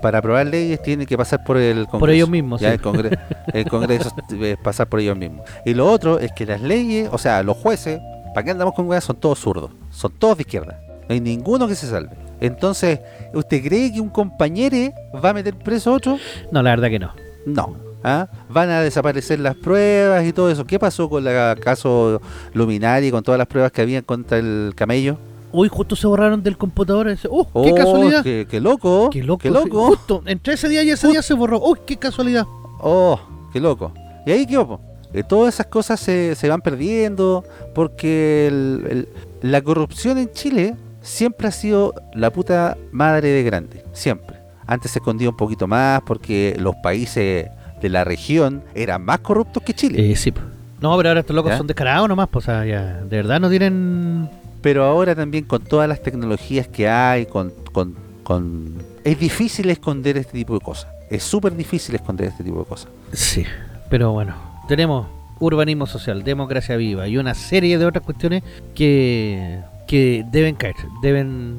[0.00, 1.98] para aprobar leyes tiene que pasar por el Congreso.
[1.98, 4.10] Por ellos mismos, el, Congreso
[4.40, 5.48] es pasar por ellos mismos.
[5.64, 8.00] Y lo otro es que las leyes, o sea, los jueces,
[8.34, 9.04] ¿para qué andamos con weas?
[9.04, 10.80] Son todos zurdos, son todos de izquierda.
[11.08, 12.16] No hay ninguno que se salve.
[12.40, 13.00] Entonces,
[13.34, 14.92] ¿usted cree que un compañero
[15.24, 16.18] va a meter preso a otro?
[16.50, 17.12] No, la verdad que no.
[17.46, 17.91] No.
[18.04, 18.28] ¿Ah?
[18.48, 20.64] Van a desaparecer las pruebas y todo eso.
[20.64, 22.20] ¿Qué pasó con el caso
[22.52, 25.18] Luminari, con todas las pruebas que habían contra el camello?
[25.52, 27.06] Uy, justo se borraron del computador.
[27.28, 28.22] ¡Uh, qué oh, casualidad!
[28.22, 29.10] Qué, loco!
[29.10, 29.42] ¡Qué loco!
[29.42, 29.86] Qué loco.
[29.86, 31.60] Justo, entre ese día y ese día se borró.
[31.60, 32.46] ¡Uy, qué casualidad!
[32.80, 33.20] ¡Oh,
[33.52, 33.92] qué loco!
[34.26, 34.80] Y ahí qué opo.
[35.12, 39.06] Eh, todas esas cosas se, se van perdiendo porque
[39.42, 43.84] la corrupción en Chile siempre ha sido la puta madre de grande.
[43.92, 44.38] Siempre.
[44.66, 47.48] Antes se escondía un poquito más porque los países
[47.82, 50.12] de la región eran más corruptos que Chile.
[50.12, 50.32] Eh, sí.
[50.80, 53.50] No, pero ahora estos locos son descarados nomás, pues, o sea, ya, de verdad no
[53.50, 54.30] tienen...
[54.62, 58.76] Pero ahora también con todas las tecnologías que hay, con, con, con...
[59.04, 60.88] Es difícil esconder este tipo de cosas.
[61.10, 62.88] Es súper difícil esconder este tipo de cosas.
[63.12, 63.44] Sí,
[63.90, 64.34] pero bueno,
[64.68, 65.06] tenemos
[65.40, 71.58] urbanismo social, democracia viva y una serie de otras cuestiones que, que deben caer, deben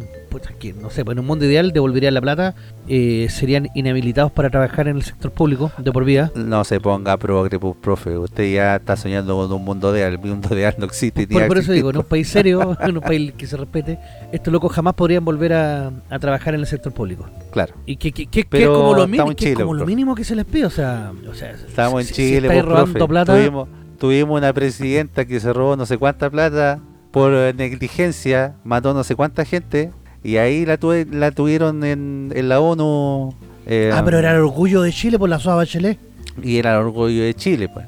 [0.80, 2.56] no sé, pues en un mundo ideal devolverían la plata,
[2.88, 6.32] eh, serían inhabilitados para trabajar en el sector público de por vida.
[6.36, 10.19] No se ponga progre, pues, profe, usted ya está soñando con un mundo ideal, el
[10.19, 11.28] mundo ideal no existe.
[11.28, 14.00] Por, eso digo, en un país serio, en un país que se respete,
[14.32, 17.28] estos locos jamás podrían volver a, trabajar en el sector público.
[17.52, 17.74] Claro.
[17.86, 20.46] Y que, que, que, es como, lo, mínimo, que como lo mínimo que se les
[20.46, 23.36] pide, o sea, o sea estamos en Chile, pues, robando plata.
[23.36, 23.67] Tuvimos,
[23.98, 26.80] tuvimos una presidenta que se robó no sé cuánta plata
[27.12, 29.91] por negligencia, mató no sé cuánta gente
[30.24, 30.80] y ahí la,
[31.12, 33.34] la tuvieron en, en la ONU.
[33.66, 35.98] Eh, ah, pero era el orgullo de Chile por la SOA Bachelet.
[36.42, 37.86] Y era el orgullo de Chile, pues.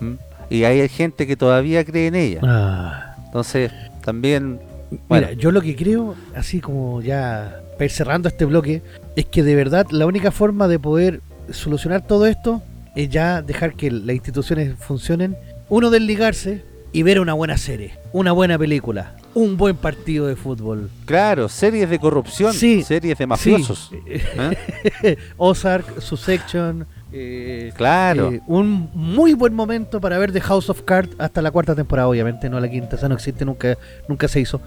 [0.00, 0.14] ¿Mm?
[0.50, 2.40] Y hay gente que todavía cree en ella.
[2.42, 3.14] Ah.
[3.26, 3.70] Entonces,
[4.04, 4.60] también.
[5.08, 8.82] Mira, yo lo que creo, así como ya cerrando este bloque,
[9.16, 12.62] es que de verdad la única forma de poder solucionar todo esto
[12.94, 15.36] es ya dejar que las instituciones funcionen.
[15.68, 20.90] Uno, desligarse y ver una buena serie, una buena película, un buen partido de fútbol.
[21.04, 23.92] Claro, series de corrupción, series de mafiosos.
[24.06, 25.16] ¿eh?
[25.36, 26.86] Ozark, Succession.
[27.12, 28.32] Eh, claro.
[28.32, 32.08] Eh, un muy buen momento para ver The House of Cards hasta la cuarta temporada,
[32.08, 33.76] obviamente, no la quinta, esa no existe, nunca
[34.08, 34.60] nunca se hizo.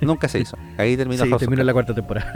[0.00, 0.56] Nunca se hizo.
[0.76, 2.32] Ahí terminó sí, terminó la cuarta temporada.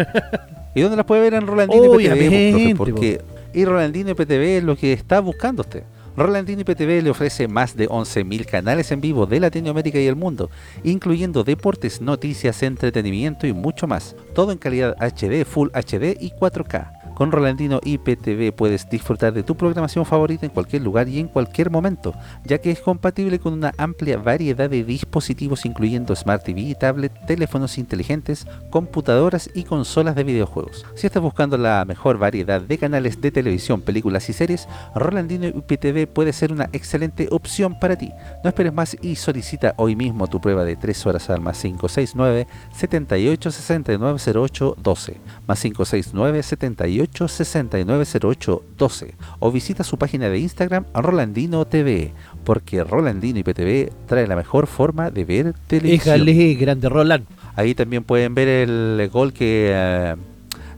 [0.74, 2.76] ¿Y dónde las puede ver en Rolandino y PTV?
[2.76, 3.20] Porque
[3.52, 5.84] y Rolandino y PTV es lo que está buscando usted.
[6.16, 10.50] Rolandino IPTV le ofrece más de 11.000 canales en vivo de Latinoamérica y el mundo,
[10.84, 17.01] incluyendo deportes, noticias, entretenimiento y mucho más, todo en calidad HD, Full HD y 4K.
[17.22, 21.70] Con Rolandino IPTV puedes disfrutar de tu programación favorita en cualquier lugar y en cualquier
[21.70, 27.12] momento, ya que es compatible con una amplia variedad de dispositivos incluyendo Smart TV, tablet,
[27.28, 30.84] teléfonos inteligentes, computadoras y consolas de videojuegos.
[30.96, 36.08] Si estás buscando la mejor variedad de canales de televisión, películas y series, Rolandino IPTV
[36.08, 38.10] puede ser una excelente opción para ti.
[38.42, 42.48] No esperes más y solicita hoy mismo tu prueba de 3 horas al más 569
[42.72, 51.64] 78 69 08 12 más 569 78 690812 o visita su página de Instagram Rolandino
[51.64, 52.12] TV,
[52.44, 56.24] porque Rolandino IPTV trae la mejor forma de ver televisión.
[56.24, 57.24] Déjale, grande Roland.
[57.56, 60.14] Ahí también pueden ver el gol que eh,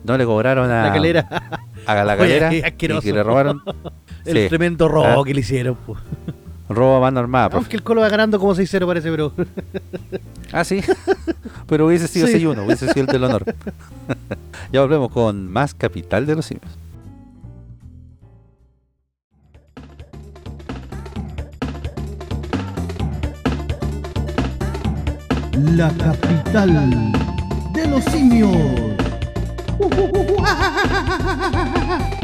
[0.04, 1.28] no le cobraron a la galera.
[1.86, 3.60] A la galera y que le robaron.
[4.24, 4.48] El Sí.
[4.48, 5.24] tremendo robo Ah.
[5.24, 5.74] que le hicieron.
[5.74, 5.98] po.
[6.70, 7.50] Robo a mano armada.
[7.52, 9.34] Aunque el Colo va ganando como 6-0 parece, pero...
[10.50, 10.80] Ah, sí.
[11.66, 12.34] Pero hubiese sido Sí.
[12.34, 13.44] 6-1, hubiese sido el del honor.
[14.72, 16.70] ya volvemos con más Capital de los Simios.
[25.76, 27.12] La capital
[27.72, 28.56] de los simios.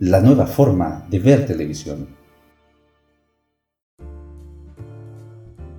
[0.00, 2.08] la nueva forma de ver televisión.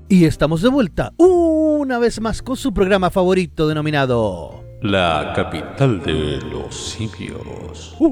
[0.07, 4.63] Y estamos de vuelta una vez más con su programa favorito denominado...
[4.81, 7.95] La capital de los simios.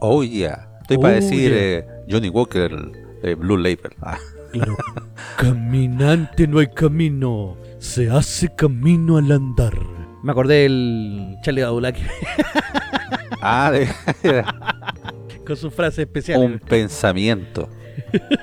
[0.00, 0.68] Oh, yeah.
[0.82, 1.60] Estoy para Oh, decir yeah.
[1.78, 2.70] eh, Johnny Walker,
[3.22, 3.92] eh, Blue Label.
[4.00, 4.18] Ah,
[4.52, 4.76] Claro.
[5.38, 9.72] Caminante no hay camino, se hace camino al andar.
[10.22, 12.02] Me acordé del Charlie Gadulaki
[13.42, 13.88] Ah, de-
[15.46, 16.40] con su frase especial.
[16.40, 17.68] un pensamiento.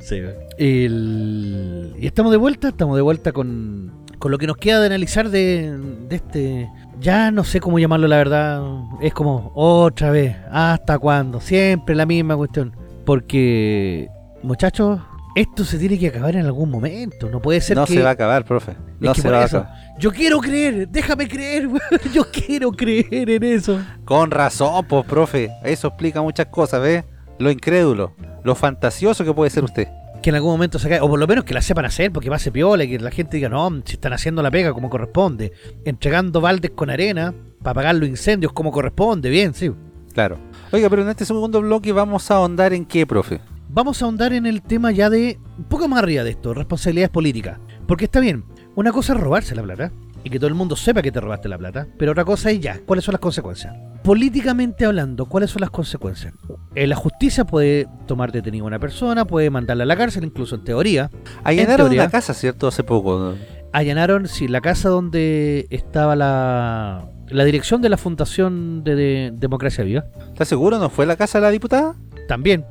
[0.00, 0.20] Sí.
[0.58, 4.86] El- Y estamos de vuelta, estamos de vuelta con, con lo que nos queda de
[4.86, 6.68] analizar de, de este...
[7.00, 8.62] Ya no sé cómo llamarlo, la verdad.
[9.00, 11.40] Es como otra vez, ¿hasta cuándo?
[11.40, 12.76] Siempre la misma cuestión.
[13.06, 14.08] Porque,
[14.42, 15.00] muchachos,
[15.34, 17.28] esto se tiene que acabar en algún momento.
[17.30, 17.94] No puede ser No que...
[17.94, 18.76] se va a acabar, profe.
[19.00, 19.72] No se va a acabar.
[19.98, 21.68] Yo quiero creer, déjame creer,
[22.14, 23.80] yo quiero creer en eso.
[24.04, 25.50] Con razón, pues, profe.
[25.62, 27.04] Eso explica muchas cosas, ¿ves?
[27.38, 28.14] Lo incrédulo,
[28.44, 29.88] lo fantasioso que puede ser usted.
[30.22, 32.30] Que en algún momento se caiga, o por lo menos que la sepan hacer, porque
[32.30, 35.52] pase piola, y que la gente diga, no, si están haciendo la pega como corresponde,
[35.84, 39.72] entregando baldes con arena para apagar los incendios como corresponde, bien, sí.
[40.12, 40.38] Claro.
[40.70, 43.40] Oiga, pero en este segundo bloque vamos a ahondar en qué, profe.
[43.74, 47.08] Vamos a ahondar en el tema ya de, un poco más arriba de esto, responsabilidades
[47.08, 47.58] políticas.
[47.86, 49.90] Porque está bien, una cosa es robarse la plata,
[50.24, 52.60] y que todo el mundo sepa que te robaste la plata, pero otra cosa es
[52.60, 53.74] ya, ¿cuáles son las consecuencias?
[54.04, 56.34] Políticamente hablando, ¿cuáles son las consecuencias?
[56.74, 60.54] Eh, la justicia puede tomar detenida a una persona, puede mandarla a la cárcel, incluso
[60.56, 61.10] en teoría.
[61.42, 62.68] Allanaron teoría- una casa, ¿cierto?
[62.68, 63.34] Hace poco.
[63.72, 69.82] Allanaron, sí, la casa donde estaba la, la dirección de la Fundación de, de Democracia
[69.82, 70.04] Viva.
[70.28, 70.78] ¿Está seguro?
[70.78, 71.94] ¿No fue la casa de la diputada?
[72.32, 72.64] También,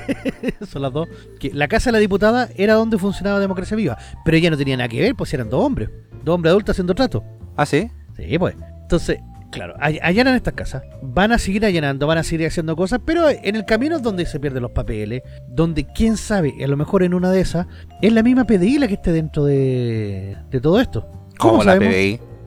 [0.68, 1.06] son las dos.
[1.38, 4.76] Que la casa de la diputada era donde funcionaba Democracia Viva, pero ella no tenía
[4.76, 5.88] nada que ver, pues eran dos hombres,
[6.24, 7.22] dos hombres adultos haciendo trato.
[7.56, 7.88] Ah, sí.
[8.16, 8.56] Sí, pues.
[8.82, 9.18] Entonces,
[9.52, 13.28] claro, all- allanan estas casas, van a seguir allanando, van a seguir haciendo cosas, pero
[13.30, 17.04] en el camino es donde se pierden los papeles, donde quién sabe, a lo mejor
[17.04, 17.68] en una de esas,
[18.02, 21.08] es la misma PDI la que esté dentro de, de todo esto.
[21.38, 21.94] ¿Cómo la sabemos?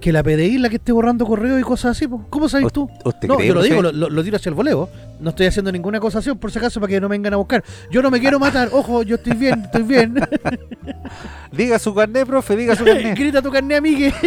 [0.01, 2.07] Que la PDI es la que esté borrando correo y cosas así.
[2.29, 2.89] ¿cómo sabes tú?
[3.05, 4.89] ¿Usted No, yo lo digo, lo, lo- tiro hacia el voleo.
[5.19, 7.63] No estoy haciendo ninguna acusación, por si acaso, para que no me vengan a buscar.
[7.91, 10.15] Yo no me quiero matar, ojo, yo estoy bien, estoy bien.
[11.51, 13.15] Diga su carnet, profe, diga su carnet.
[13.17, 14.11] Grita tu carne, amigue.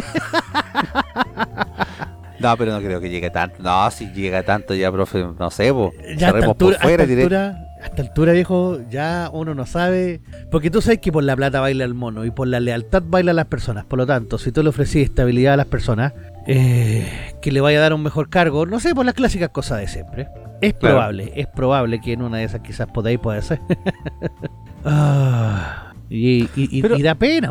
[2.40, 3.62] No, pero no creo que llegue tanto.
[3.62, 5.92] No, si llega tanto ya, profe, no sé, po.
[6.18, 7.06] Ya Cerremos por fuera
[7.84, 10.20] a esta altura, viejo, ya uno no sabe.
[10.50, 13.36] Porque tú sabes que por la plata baila el mono y por la lealtad bailan
[13.36, 13.84] las personas.
[13.84, 16.12] Por lo tanto, si tú le ofreces estabilidad a las personas,
[16.46, 17.06] eh,
[17.40, 19.88] que le vaya a dar un mejor cargo, no sé, por las clásicas cosas de
[19.88, 20.28] siempre.
[20.60, 20.96] Es Claro.
[20.96, 23.60] probable, es probable que en una de esas quizás podáis poder ser.
[24.84, 27.50] Ah, y, y- y- Pero- y da pena.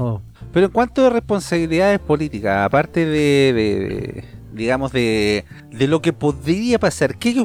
[0.52, 6.14] Pero en cuanto a responsabilidades políticas, aparte de, de- de- digamos, de, de lo que
[6.14, 7.36] podría pasar, ¿qué es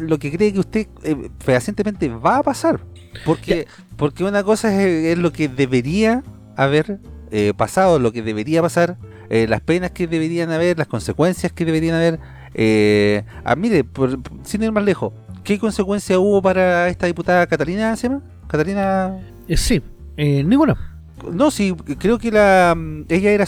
[0.00, 2.80] lo, que cree que usted eh, fehacientemente va a pasar?
[3.24, 6.22] Porque, porque una cosa es, es lo que debería
[6.56, 6.98] haber
[7.30, 8.96] eh, pasado, lo que debería pasar,
[9.30, 12.20] eh, las penas que deberían haber, las consecuencias que deberían haber.
[12.54, 15.12] Eh, ah, mire, por- sin ir más lejos,
[15.44, 18.22] ¿qué consecuencia hubo para esta diputada Catalina, se llama?
[18.48, 19.18] Catalina...
[19.56, 19.82] Sí,
[20.16, 20.95] eh, ninguna.
[21.32, 23.44] No, sí, creo que la mm, ella era...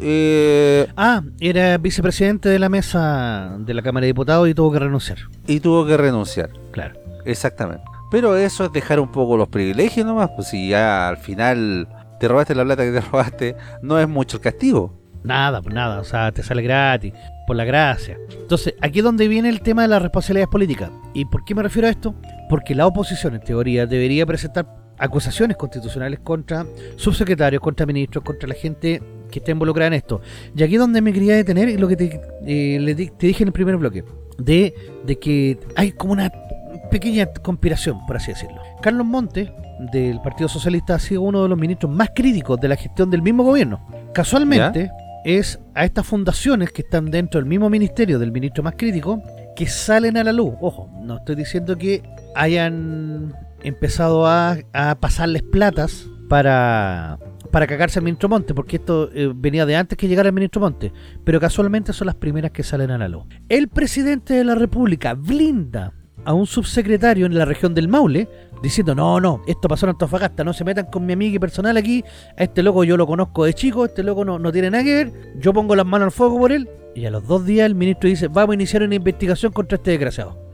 [0.00, 4.78] eh, Ah, era vicepresidente de la mesa de la Cámara de Diputados y tuvo que
[4.78, 5.18] renunciar.
[5.46, 6.50] y tuvo que renunciar.
[6.72, 6.98] Claro.
[7.24, 7.82] Exactamente.
[8.10, 11.88] Pero eso es dejar un poco los privilegios nomás, pues si ya al final
[12.20, 14.98] te robaste la plata que te robaste, no es mucho el castigo.
[15.24, 17.12] Nada, pues nada, o sea, te sale gratis,
[17.46, 18.18] por la gracia.
[18.40, 20.90] Entonces, aquí es donde viene el tema de las responsabilidades políticas.
[21.14, 22.14] ¿Y por qué me refiero a esto?
[22.50, 24.66] Porque la oposición, en teoría, debería presentar
[24.98, 30.20] acusaciones constitucionales contra subsecretarios, contra ministros, contra la gente que está involucrada en esto.
[30.54, 33.26] Y aquí es donde me quería detener y lo que te, eh, le di- te
[33.26, 34.04] dije en el primer bloque,
[34.38, 34.74] de,
[35.04, 36.30] de que hay como una
[36.90, 38.60] pequeña conspiración, por así decirlo.
[38.82, 39.50] Carlos Montes,
[39.92, 43.22] del Partido Socialista, ha sido uno de los ministros más críticos de la gestión del
[43.22, 43.80] mismo gobierno.
[44.12, 44.90] Casualmente,
[45.24, 49.22] es a estas fundaciones que están dentro del mismo ministerio del ministro más crítico
[49.56, 50.54] que salen a la luz.
[50.60, 52.02] Ojo, no estoy diciendo que
[52.34, 57.18] hayan empezado a, a pasarles platas para,
[57.50, 60.60] para cagarse al ministro Monte, porque esto eh, venía de antes que llegara el ministro
[60.60, 60.92] Monte,
[61.24, 63.24] pero casualmente son las primeras que salen a la luz.
[63.48, 65.92] El presidente de la República blinda
[66.24, 68.28] a un subsecretario en la región del Maule
[68.62, 72.04] diciendo, no, no, esto pasó en Antofagasta, no se metan con mi amiga personal aquí,
[72.38, 74.94] a este loco yo lo conozco de chico, este loco no, no tiene nada que
[74.94, 77.74] ver, yo pongo las manos al fuego por él, y a los dos días el
[77.74, 80.51] ministro dice, vamos a iniciar una investigación contra este desgraciado.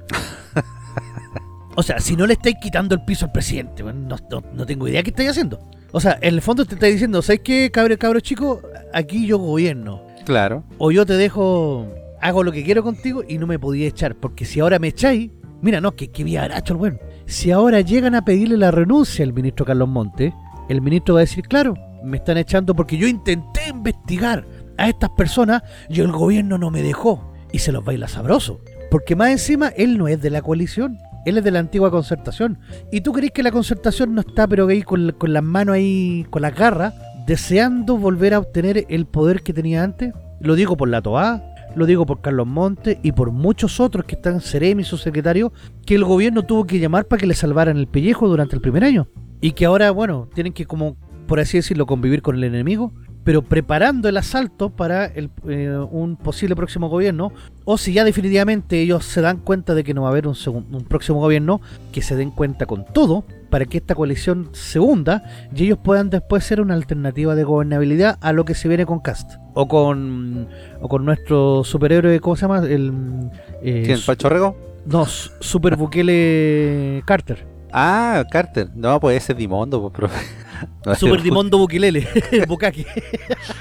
[1.78, 4.66] O sea, si no le estáis quitando el piso al presidente, bueno, no, no- no
[4.66, 5.60] tengo idea qué estáis haciendo.
[5.92, 8.60] O sea, en el fondo te está diciendo, ¿sabes qué, cabro, cabro chico?
[8.92, 10.02] Aquí yo gobierno.
[10.26, 10.64] Claro.
[10.78, 11.86] O yo te dejo,
[12.20, 14.16] hago lo que quiero contigo y no me podía echar.
[14.16, 15.30] Porque si ahora me echáis,
[15.62, 16.98] mira, no, que, que viaracho el bueno.
[17.26, 20.34] Si ahora llegan a pedirle la renuncia al ministro Carlos Monte,
[20.68, 24.44] el ministro va a decir, claro, me están echando porque yo intenté investigar
[24.76, 27.32] a estas personas y el gobierno no me dejó.
[27.52, 28.60] Y se los baila sabroso.
[28.90, 30.98] Porque más encima, él no es de la coalición.
[31.28, 32.58] Él es de la antigua concertación.
[32.90, 36.26] ¿Y tú crees que la concertación no está, pero ahí con, con las manos ahí,
[36.30, 36.94] con las garras,
[37.26, 40.12] deseando volver a obtener el poder que tenía antes?
[40.40, 41.42] Lo digo por la Toa,
[41.74, 45.52] lo digo por Carlos Montes y por muchos otros que están Ceremi, su secretario,
[45.84, 48.84] que el gobierno tuvo que llamar para que le salvaran el pellejo durante el primer
[48.84, 49.08] año.
[49.40, 52.92] Y que ahora, bueno, tienen que como, por así decirlo, convivir con el enemigo,
[53.28, 57.30] pero preparando el asalto para el, eh, un posible próximo gobierno,
[57.66, 60.34] o si ya definitivamente ellos se dan cuenta de que no va a haber un,
[60.72, 61.60] un próximo gobierno,
[61.92, 66.08] que se den cuenta con todo para que esta coalición se hunda y ellos puedan
[66.08, 70.48] después ser una alternativa de gobernabilidad a lo que se viene con Cast o con
[70.80, 72.60] o con nuestro superhéroe ¿cómo se llama?
[72.60, 73.30] el
[73.62, 73.98] eh, ¿Quién?
[73.98, 74.56] su- ¿Pacho Rego?
[74.86, 78.70] no su- Super Bukele Carter Ah, Carter.
[78.74, 80.16] No, pues ese es Dimondo, pues, profe.
[80.98, 82.06] Super Dimondo Bukilele
[82.48, 82.84] Bukaki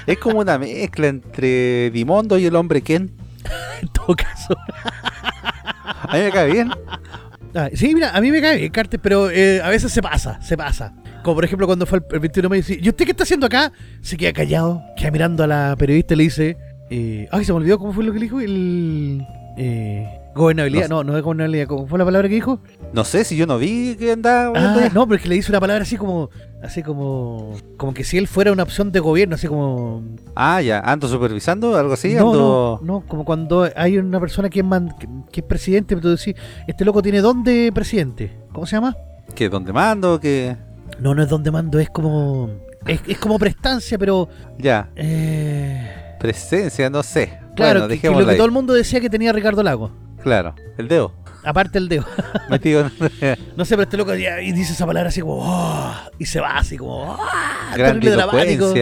[0.06, 3.10] Es como una mezcla entre Dimondo y el hombre Ken.
[3.82, 4.56] en todo caso
[6.02, 6.70] A mí me cae bien.
[7.54, 10.40] Ah, sí, mira, a mí me cae bien Carter, pero eh, a veces se pasa,
[10.42, 10.94] se pasa.
[11.22, 13.24] Como por ejemplo cuando fue el, el 21 de mayo, dice, ¿y usted qué está
[13.24, 13.72] haciendo acá?
[14.00, 16.56] Se queda callado, queda mirando a la periodista y le dice,
[16.90, 19.26] eh, ay, se me olvidó cómo fue lo que le dijo, el...
[19.56, 22.60] Eh, gobernabilidad, No no, no es gobernabilidad, ¿cómo fue la palabra que dijo?
[22.92, 24.52] No sé si yo no vi que andaba.
[24.54, 26.30] Ah, no, pero es que le dice una palabra así como,
[26.62, 30.02] así como, como que si él fuera una opción de gobierno, así como...
[30.34, 30.80] Ah, ya.
[30.80, 32.14] Ando supervisando, algo así.
[32.14, 32.80] no, ando...
[32.82, 36.00] no, no, como cuando hay una persona que es, man- que, que es presidente, pero
[36.02, 36.34] tú decís,
[36.66, 38.96] este loco tiene don de presidente, ¿cómo se llama?
[39.34, 40.56] Que donde mando, que.
[41.00, 42.50] No, no es donde mando, es como.
[42.86, 44.28] Es, es como prestancia, pero.
[44.58, 44.88] Ya.
[44.96, 47.38] eh, Presencia, no sé.
[47.54, 48.36] claro, bueno, que- que, lo que ahí.
[48.36, 49.90] todo el mundo decía que tenía Ricardo Lago.
[50.22, 51.12] Claro, el dedo.
[51.48, 52.04] Aparte el dedo.
[52.50, 52.90] Metido
[53.56, 55.38] No sé, pero este loco y dice esa palabra así como.
[55.40, 57.16] "Oh", y se va así como.
[57.18, 58.74] "Ah", gran dramático.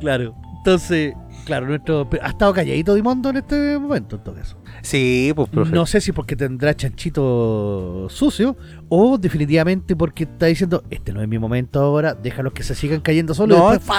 [0.00, 0.34] Claro.
[0.58, 2.08] Entonces, claro, nuestro.
[2.22, 4.56] Ha estado calladito Dimondo en este momento, en todo caso.
[4.82, 5.72] Sí, pues, profe.
[5.72, 8.56] No sé si porque tendrá chanchito sucio
[8.88, 13.00] o definitivamente porque está diciendo, este no es mi momento ahora, déjalos que se sigan
[13.00, 13.98] cayendo solos No, y después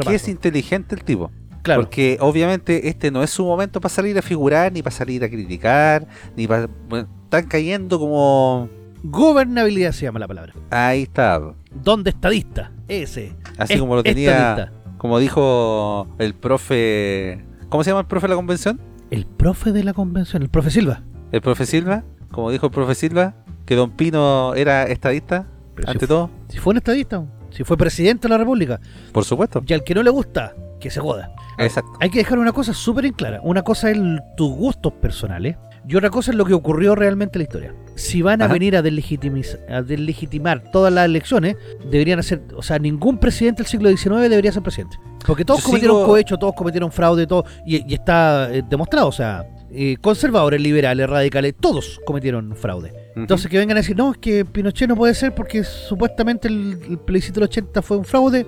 [0.00, 1.30] es que es inteligente el tipo.
[1.62, 1.80] Claro.
[1.82, 5.28] Porque obviamente este no es su momento para salir a figurar, ni para salir a
[5.30, 6.68] criticar, ni para...
[6.88, 8.68] bueno, están cayendo como...
[9.02, 10.54] Gobernabilidad se llama la palabra.
[10.70, 11.40] Ahí está.
[11.72, 12.72] Don de estadista.
[12.88, 13.34] Ese.
[13.58, 14.30] Así Es- como lo tenía...
[14.50, 14.72] estadista.
[14.98, 17.44] Como dijo el profe...
[17.68, 18.80] ¿Cómo se llama el profe de la convención?
[19.10, 21.02] El profe de la convención, el profe Silva.
[21.32, 22.04] El profe Silva.
[22.30, 23.34] Como dijo el profe Silva,
[23.66, 26.30] que Don Pino era estadista, Pero ante si, todo.
[26.48, 28.80] si fue un estadista, si fue presidente de la República.
[29.12, 29.62] Por supuesto.
[29.66, 31.32] Y al que no le gusta, que se joda.
[31.58, 31.92] Exacto.
[32.00, 33.40] Hay que dejar una cosa súper en clara.
[33.42, 33.98] Una cosa es
[34.36, 35.56] tus gustos personales
[35.88, 37.74] y otra cosa es lo que ocurrió realmente en la historia.
[37.94, 38.54] Si van a Ajá.
[38.54, 41.56] venir a, deslegitimar todas las elecciones,
[41.90, 44.96] deberían hacer, o sea, ningún presidente del siglo XIX debería ser presidente.
[45.26, 49.08] Porque todos Yo cometieron sigo- cohecho, todos cometieron fraude, todo, y, y está eh, demostrado,
[49.08, 52.92] o sea, eh, conservadores, liberales, radicales, todos cometieron fraude.
[53.16, 56.80] Entonces que vengan a decir, no, es que Pinochet no puede ser porque supuestamente el,
[56.88, 58.46] el plebiscito del 80 fue un fraude.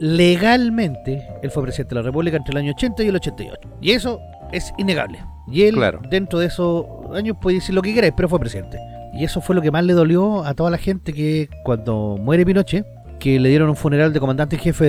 [0.00, 3.68] Legalmente, él fue presidente de la República entre el año 80 y el 88.
[3.80, 4.18] Y eso
[4.52, 5.20] es innegable.
[5.50, 6.00] Y él, Claro.
[6.10, 6.84] dentro de esos
[7.14, 8.78] años, puede decir lo que quiera, pero fue presidente.
[9.14, 12.44] Y eso fue lo que más le dolió a toda la gente que cuando muere
[12.44, 12.84] Pinochet,
[13.18, 14.84] que le dieron un funeral de comandante en jefe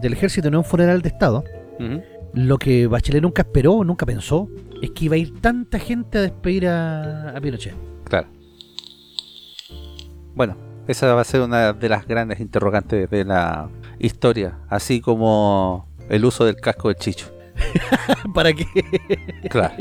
[0.00, 1.44] del ejército, no un funeral de Estado,
[2.32, 4.48] lo que Bachelet nunca esperó, nunca pensó,
[4.82, 7.74] es que iba a ir tanta gente a despedir a, a Pinochet.
[8.04, 8.28] Claro.
[10.34, 15.88] Bueno, esa va a ser una de las grandes interrogantes de la historia, así como
[16.08, 17.32] el uso del casco del Chicho.
[18.34, 18.64] ¿Para qué?
[19.50, 19.74] Claro.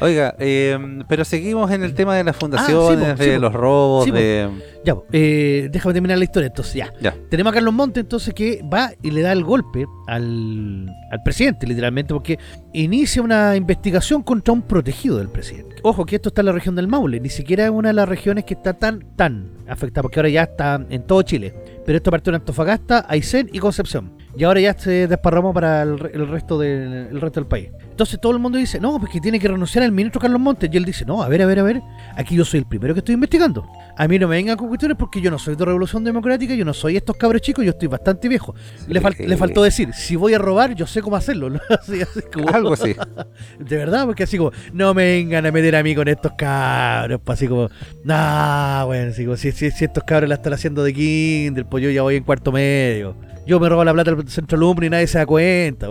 [0.00, 0.78] Oiga, eh,
[1.08, 4.04] pero seguimos en el tema de las fundaciones, Ah, sí, po, de sí, los robos,
[4.04, 4.48] Sí, de...
[4.84, 6.46] Ya, eh, déjame terminar la historia.
[6.48, 6.92] Entonces, ya.
[7.00, 7.14] Ya.
[7.28, 11.66] Tenemos a Carlos Monte, entonces, que va y le da el golpe al, al presidente,
[11.66, 12.38] literalmente, porque
[12.72, 15.76] inicia una investigación contra un protegido del presidente.
[15.82, 18.08] Ojo, que esto está en la región del Maule, ni siquiera es una de las
[18.08, 21.54] regiones que está tan, tan afectada, porque ahora ya está en todo Chile.
[21.84, 24.15] Pero esto partió en Antofagasta, Aysén y Concepción.
[24.38, 27.70] Y ahora ya se desparramó para el, el resto del, el resto del país.
[27.90, 30.68] Entonces todo el mundo dice, no, pues que tiene que renunciar al ministro Carlos Montes.
[30.70, 31.80] Y él dice, no, a ver, a ver, a ver,
[32.16, 33.66] aquí yo soy el primero que estoy investigando.
[33.96, 36.66] A mí no me vengan con cuestiones porque yo no soy de Revolución Democrática, yo
[36.66, 38.54] no soy estos cabros chicos, yo estoy bastante viejo.
[38.88, 41.48] Le, fal- le faltó decir, si voy a robar, yo sé cómo hacerlo.
[41.48, 41.60] ¿no?
[41.80, 42.94] Así, así como- Algo así.
[43.58, 47.20] De verdad, porque así como, no me vengan a meter a mí con estos cabros.
[47.24, 47.70] pues así como,
[48.04, 51.82] nah, bueno, así como, si, si, si estos cabros la están haciendo de kinder, pues
[51.82, 53.16] yo ya voy en cuarto medio.
[53.46, 55.90] Yo me robo la plata del centro alumno y nadie se da cuenta.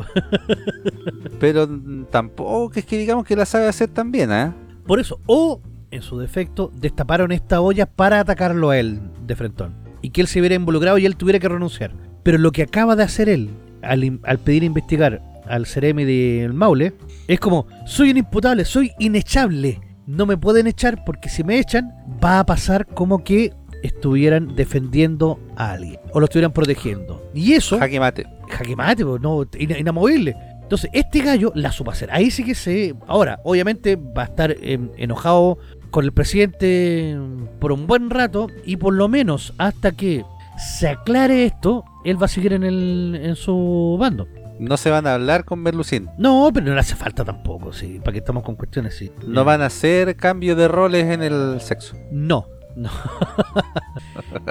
[1.39, 1.70] Pero
[2.12, 4.51] tampoco es que digamos que la sabe hacer tan bien, ¿eh?
[4.86, 9.74] Por eso, o en su defecto, destaparon esta olla para atacarlo a él de frentón.
[10.01, 11.93] Y que él se viera involucrado y él tuviera que renunciar.
[12.24, 13.49] Pero lo que acaba de hacer él,
[13.82, 16.93] al, al pedir investigar al Ceremi del Maule,
[17.28, 19.80] es como, soy un imputable, soy inechable.
[20.06, 21.91] No me pueden echar porque si me echan,
[22.24, 23.53] va a pasar como que
[23.86, 26.00] estuvieran defendiendo a alguien.
[26.14, 27.30] O lo estuvieran protegiendo.
[27.34, 28.26] Y eso Jaque mate.
[28.50, 30.36] jaque mate, no, ina- inamovible.
[30.62, 32.10] Entonces, este gallo la supo hacer.
[32.12, 32.96] Ahí sí que se.
[33.08, 35.60] Ahora, obviamente va a estar em, enojado
[35.92, 40.26] con el presidente em, por un buen rato y por lo menos hasta que
[40.58, 44.28] se aclare esto, él va a seguir en, el, en su bando.
[44.58, 46.10] No se van a hablar con Berlusín.
[46.18, 49.12] No, pero no le hace falta tampoco, sí, para que estamos con cuestiones, sí.
[49.28, 51.98] No van a hacer cambio de roles en el sexo.
[52.10, 52.90] No, no.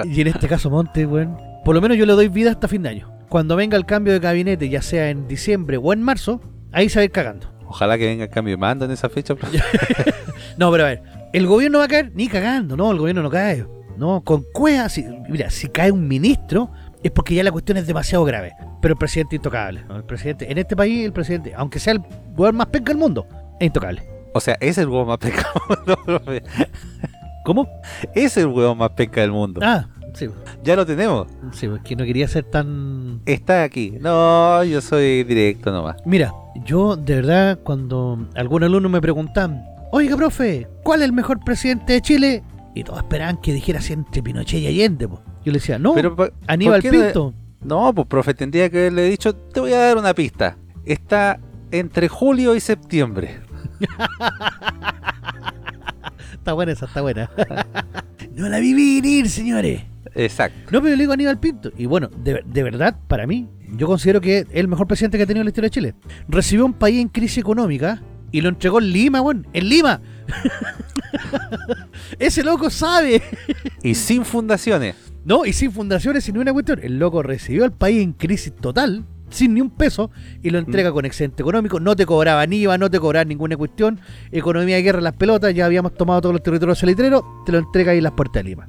[0.05, 2.83] y en este caso, Monte, bueno, por lo menos yo le doy vida hasta fin
[2.83, 3.11] de año.
[3.29, 6.99] Cuando venga el cambio de gabinete, ya sea en diciembre o en marzo, ahí se
[6.99, 7.51] va a ir cagando.
[7.67, 9.35] Ojalá que venga el cambio de mando en esa fecha.
[10.57, 11.03] No, pero a ver,
[11.33, 13.65] el gobierno va a caer ni cagando, no, el gobierno no cae.
[13.97, 16.71] No, con cueva, si, mira, si cae un ministro
[17.03, 18.53] es porque ya la cuestión es demasiado grave.
[18.81, 19.83] Pero el presidente es intocable.
[19.87, 19.97] ¿no?
[19.97, 21.99] El presidente, en este país, el presidente, aunque sea el
[22.35, 23.27] gobierno más penca del mundo,
[23.59, 24.03] es intocable.
[24.33, 25.47] O sea, es el huevo más penca.
[25.85, 26.41] No, profe.
[27.45, 27.69] ¿Cómo?
[28.13, 29.61] es el huevo más penca del mundo.
[29.63, 30.27] Ah, sí,
[30.63, 31.27] Ya lo tenemos.
[31.53, 33.93] sí, es que no quería ser tan Está aquí.
[34.01, 35.95] No, yo soy directo nomás.
[36.05, 36.33] Mira,
[36.65, 41.93] yo de verdad cuando algún alumno me preguntan, oiga profe, ¿cuál es el mejor presidente
[41.93, 42.43] de Chile?
[42.73, 45.07] Y todos esperaban que dijera así entre Pinochet y Allende.
[45.07, 45.21] po.
[45.45, 46.15] Yo le decía, no, Pero,
[46.47, 47.33] Aníbal ¿por qué no- Pinto.
[47.63, 50.57] No, pues profe, tendría que haberle dicho, te voy a dar una pista.
[50.85, 51.39] Está
[51.71, 53.39] entre julio y septiembre.
[56.45, 57.27] Está buena esa, está buena.
[58.35, 59.81] no la vi venir, señores.
[60.13, 60.59] Exacto.
[60.65, 61.71] No, pero yo le digo Aníbal Pinto.
[61.75, 65.23] Y bueno, de, de verdad, para mí, yo considero que es el mejor presidente que
[65.23, 65.95] ha tenido la historia de Chile.
[66.27, 67.99] Recibió un país en crisis económica
[68.31, 69.47] y lo entregó en Lima, weón.
[69.53, 70.01] En Lima.
[72.19, 73.23] Ese loco sabe.
[73.81, 74.95] Y sin fundaciones.
[75.23, 76.79] No, y sin fundaciones, sin ninguna cuestión.
[76.83, 80.11] El loco recibió al país en crisis total, sin ni un peso,
[80.41, 81.79] y lo entrega con excedente económico.
[81.79, 83.99] No te cobraba ni IVA, no te cobraba ninguna cuestión.
[84.31, 87.91] Economía de guerra, las pelotas, ya habíamos tomado todos los territorios salitreros, te lo entrega
[87.91, 88.67] ahí en las puertas de Lima.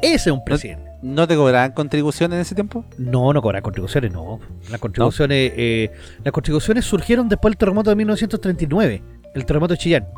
[0.00, 0.88] Ese es un presidente.
[1.02, 2.84] ¿No te cobraban contribuciones en ese tiempo?
[2.98, 4.40] No, no cobra contribuciones, no.
[4.70, 5.90] Las contribuciones, eh,
[6.24, 9.02] las contribuciones surgieron después del terremoto de 1939,
[9.34, 10.08] el terremoto de Chillán.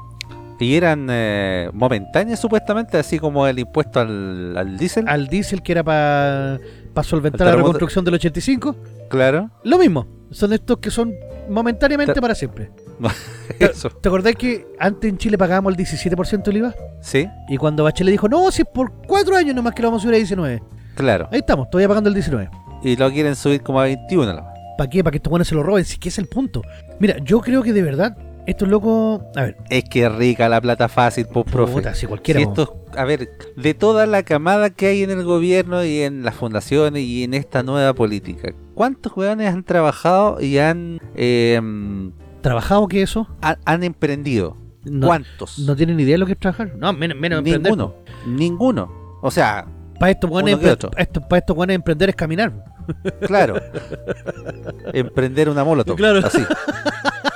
[0.59, 5.09] Y eran eh, momentáneas supuestamente, así como el impuesto al, al diésel.
[5.09, 6.59] Al diésel que era para
[7.03, 8.77] solventar El la reconstrucción del 85.
[9.09, 9.51] Claro.
[9.65, 10.07] Lo mismo.
[10.31, 11.13] Son estos que son
[11.49, 12.71] momentáneamente Te- para siempre.
[13.59, 13.89] Eso.
[13.91, 16.75] ¿Te acordás que antes en Chile pagábamos el 17% del IVA?
[17.01, 20.03] Sí, Y cuando Bachelet dijo, no, si es por cuatro años nomás que lo vamos
[20.03, 20.63] a subir a 19.
[20.95, 21.29] claro.
[21.33, 22.49] Ahí estamos, todavía pagando el 19.
[22.83, 24.33] Y lo quieren subir como a 21.
[24.33, 24.55] nomás.
[24.79, 25.03] ¿Para qué?
[25.03, 25.85] ¿Para que estos buenos se lo roben?
[25.85, 26.63] Si que es el punto.
[26.99, 28.17] Mira, yo creo que de verdad,
[28.51, 29.21] estos locos...
[29.37, 31.73] A ver, Es que rica la plata fácil, pues, profe.
[31.75, 32.41] puta, si cualquiera...
[32.41, 36.23] Si estos- a ver, de toda la camada que hay en el gobierno y en
[36.25, 41.61] las fundaciones y en esta nueva política, ¿cuántos jóvenes han trabajado y han, eh,
[42.41, 43.29] ¿Trabajado que eso?
[43.41, 44.57] han, han emprendido?
[44.85, 45.59] No, ¿Cuántos?
[45.61, 46.75] no tienen ni idea de lo que es trabajar.
[46.77, 47.71] No, menos, menos emprender.
[47.71, 47.95] Ninguno.
[48.27, 49.19] Ninguno.
[49.23, 49.67] O sea,
[49.99, 52.65] Para estos buenos esto, para estos buenos emprender es caminar.
[53.27, 53.55] claro.
[54.93, 55.97] emprender una molotov.
[55.97, 56.21] Claro.
[56.27, 56.43] Así.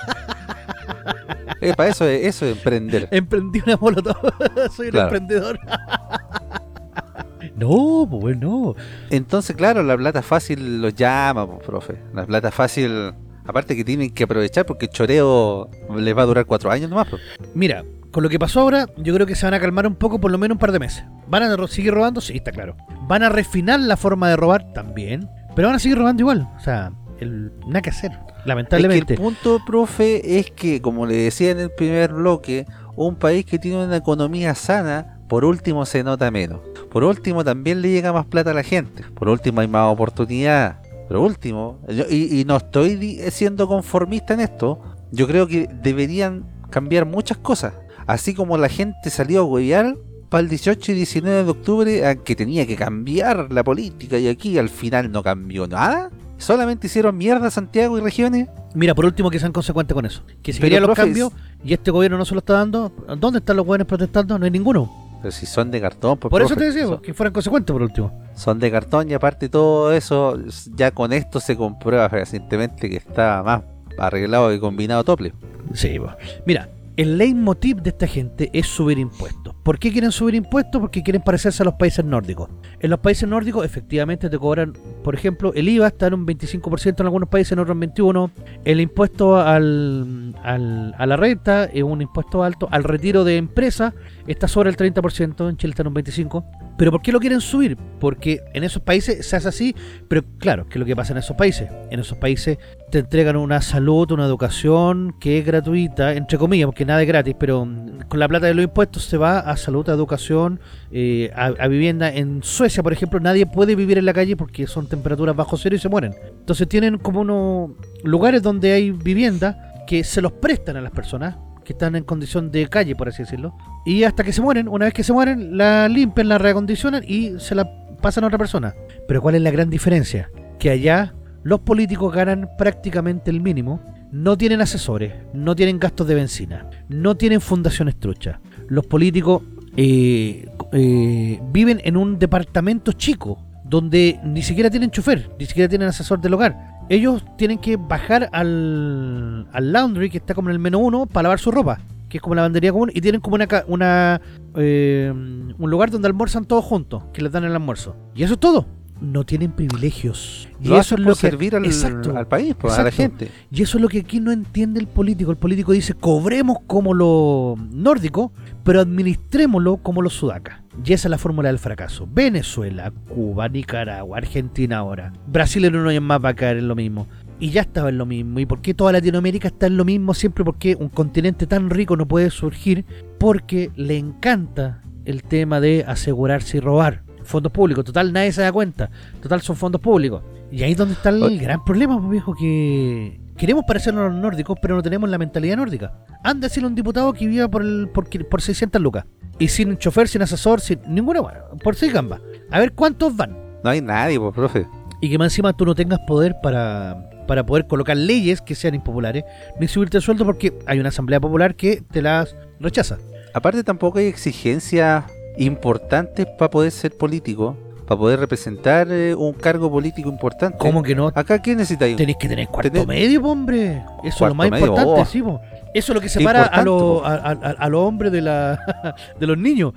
[1.72, 3.08] Para eso, es- eso es emprender.
[3.10, 4.16] Emprendí una molotov.
[4.76, 5.58] Soy un emprendedor.
[7.56, 8.74] no, pues no.
[9.10, 11.98] Entonces, claro, la plata fácil los llama, pues, profe.
[12.12, 13.12] La plata fácil,
[13.46, 17.08] aparte que tienen que aprovechar porque el choreo les va a durar cuatro años nomás.
[17.08, 17.22] pues.
[17.54, 20.20] Mira, con lo que pasó ahora, yo creo que se van a calmar un poco,
[20.20, 21.04] por lo menos un par de meses.
[21.28, 22.20] ¿Van a ro- seguir robando?
[22.20, 22.76] Sí, está claro.
[23.08, 24.72] ¿Van a refinar la forma de robar?
[24.72, 25.28] También.
[25.54, 26.48] Pero van a seguir robando igual.
[26.56, 28.12] O sea, el, nada que hacer.
[28.44, 29.14] Es que Lamentablemente.
[29.14, 32.66] el punto, profe, es que, como le decía en el primer bloque,
[32.96, 36.60] un país que tiene una economía sana, por último se nota menos.
[36.90, 39.02] Por último también le llega más plata a la gente.
[39.14, 40.80] Por último hay más oportunidad.
[41.08, 44.80] Por último, yo- y, no estoy siendo conformista en esto,
[45.10, 47.72] yo creo que deberían cambiar muchas cosas.
[48.06, 49.96] Así como la gente salió a huevear
[50.28, 54.58] para el 18 y 19 de octubre, aunque tenía que cambiar la política y aquí
[54.58, 56.10] al final no cambió nada.
[56.44, 58.48] Solamente hicieron mierda Santiago y regiones.
[58.74, 60.22] Mira, por último, que sean consecuentes con eso.
[60.42, 61.32] Que si querían los cambios
[61.64, 64.38] y este gobierno no se lo está dando, ¿dónde están los jóvenes protestando?
[64.38, 64.92] No hay ninguno.
[65.22, 67.80] Pero si son de cartón, pues, Por eso te decía, son, que fueran consecuentes por
[67.80, 68.12] último.
[68.34, 70.38] son de cartón y aparte todo eso,
[70.74, 73.62] ya con esto se comprueba recientemente que está más
[73.96, 75.32] arreglado y combinado tople.
[75.72, 76.12] Sí, pues.
[76.44, 79.54] Mira, el leitmotiv de esta gente es subir impuestos.
[79.62, 80.80] ¿Por qué quieren subir impuestos?
[80.80, 82.50] Porque quieren parecerse a los países nórdicos.
[82.80, 87.00] En los países nórdicos efectivamente te cobran, por ejemplo, el IVA está en un 25%
[87.00, 88.30] en algunos países, en otros en 21%.
[88.64, 92.68] El impuesto al, a la renta es un impuesto alto.
[92.70, 93.94] Al retiro de empresa
[94.26, 96.63] está sobre el 30%, en Chile está en un 25%.
[96.76, 97.76] ¿Pero por qué lo quieren subir?
[98.00, 99.76] Porque en esos países se hace así,
[100.08, 101.68] pero claro, ¿qué es lo que pasa en esos países?
[101.90, 102.58] En esos países
[102.90, 107.36] te entregan una salud, una educación que es gratuita, entre comillas, porque nada es gratis,
[107.38, 110.60] pero mm, con la plata de los impuestos se va a salud, a educación,
[110.90, 112.12] eh, a, a vivienda.
[112.12, 115.76] En Suecia, por ejemplo, nadie puede vivir en la calle porque son temperaturas bajo cero
[115.76, 116.14] y se mueren.
[116.40, 117.70] Entonces tienen como unos
[118.02, 122.50] lugares donde hay vivienda que se los prestan a las personas que están en condición
[122.50, 123.56] de calle, por así decirlo.
[123.84, 127.38] Y hasta que se mueren, una vez que se mueren, la limpian, la reacondicionan y
[127.40, 127.68] se la
[128.00, 128.74] pasan a otra persona.
[129.08, 130.30] Pero ¿cuál es la gran diferencia?
[130.58, 133.80] Que allá los políticos ganan prácticamente el mínimo,
[134.12, 138.38] no tienen asesores, no tienen gastos de benzina, no tienen fundaciones truchas.
[138.68, 139.42] Los políticos
[139.76, 145.88] eh, eh, viven en un departamento chico, donde ni siquiera tienen chofer, ni siquiera tienen
[145.88, 146.73] asesor del hogar.
[146.88, 151.24] Ellos tienen que bajar al, al laundry, que está como en el menú uno, para
[151.24, 154.20] lavar su ropa, que es como la lavandería común, y tienen como una, una
[154.56, 157.96] eh, un lugar donde almuerzan todos juntos, que les dan el almuerzo.
[158.14, 158.66] Y eso es todo.
[159.04, 160.48] No tienen privilegios.
[160.60, 162.16] Y Lo eso es lo que servir al, Exacto.
[162.16, 163.30] al país, pues, a la gente.
[163.50, 165.30] Y eso es lo que aquí no entiende el político.
[165.30, 168.30] El político dice, cobremos como los nórdicos,
[168.64, 170.60] pero administrémoslo como los sudacas.
[170.84, 172.08] Y esa es la fórmula del fracaso.
[172.10, 175.12] Venezuela, Cuba, Nicaragua, Argentina ahora.
[175.26, 177.06] Brasil en unos años más va a caer en lo mismo.
[177.38, 178.40] Y ya estaba en lo mismo.
[178.40, 180.44] ¿Y por qué toda Latinoamérica está en lo mismo siempre?
[180.44, 182.84] Porque un continente tan rico no puede surgir
[183.18, 187.03] porque le encanta el tema de asegurarse y robar.
[187.24, 187.84] Fondos públicos.
[187.84, 188.90] Total, nadie se da cuenta.
[189.22, 190.22] Total, son fondos públicos.
[190.52, 191.38] Y ahí es donde está el Oye.
[191.38, 195.56] gran problema, pues, viejo, que queremos parecernos a los nórdicos, pero no tenemos la mentalidad
[195.56, 195.92] nórdica.
[196.22, 199.04] Anda a decirle a un diputado que viva por, el, por, por 600 lucas.
[199.38, 202.20] Y sin chofer, sin asesor, sin ninguna, bueno, por 6 gambas.
[202.50, 203.36] A ver cuántos van.
[203.64, 204.66] No hay nadie, pues, profe.
[205.00, 208.74] Y que más encima tú no tengas poder para, para poder colocar leyes que sean
[208.74, 209.24] impopulares,
[209.58, 212.98] ni subirte el sueldo porque hay una asamblea popular que te las rechaza.
[213.34, 215.04] Aparte tampoco hay exigencias
[215.36, 217.56] importantes para poder ser político,
[217.86, 220.56] para poder representar eh, un cargo político importante.
[220.58, 221.08] ¿Cómo que no?
[221.14, 221.96] Acá, ¿qué necesitáis?
[221.96, 223.82] Tenéis que tener cuarto medio, hombre.
[224.02, 225.04] Eso es lo más medio, importante, oh.
[225.04, 225.40] sí, po.
[225.74, 227.02] Eso es lo que separa a, los po.
[227.04, 229.72] a, a- a los hombres de, la, de los niños.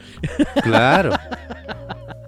[0.64, 1.12] Claro.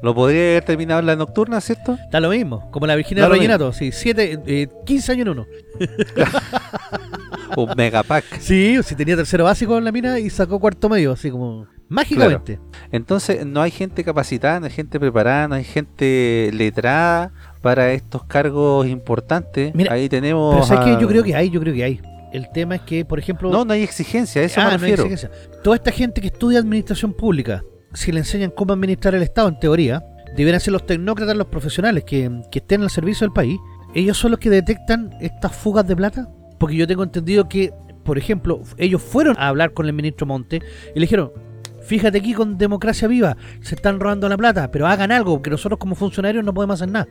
[0.01, 1.97] Lo podría haber terminado en la nocturna, ¿cierto?
[2.01, 5.25] Está lo mismo, como la Virginia Da de lo Vallenato, sí, siete, eh, 15 años
[5.25, 5.45] en uno.
[7.57, 8.39] Un megapack.
[8.39, 12.59] Sí, si tenía tercero básico en la mina y sacó cuarto medio, así como mágicamente.
[12.91, 17.31] Entonces, no hay gente capacitada, no hay gente preparada, no hay gente letrada
[17.61, 19.73] para estos cargos importantes.
[19.75, 20.55] Mira, Ahí tenemos.
[20.55, 21.01] Pero ¿sabes a- qué?
[21.01, 22.01] Yo creo que hay, yo creo que hay.
[22.31, 24.85] El tema es que, por ejemplo, No, no hay exigencia, a eso Ah, me no
[24.85, 25.31] hay exigencia.
[25.63, 27.63] Toda esta gente que estudia administración pública,
[27.93, 30.03] si le enseñan cómo administrar el Estado, en teoría,
[30.37, 33.57] deberían ser los tecnócratas, los profesionales que, que estén al servicio del país.
[33.95, 36.29] Ellos son los que detectan estas fugas de plata.
[36.59, 37.73] Porque yo tengo entendido que,
[38.03, 40.57] por ejemplo, ellos fueron a hablar con el ministro Monte
[40.93, 41.31] y le dijeron,
[41.89, 45.79] fíjate aquí con democracia viva, se están robando la plata, pero hagan algo, que nosotros
[45.79, 47.07] como funcionarios no podemos hacer nada.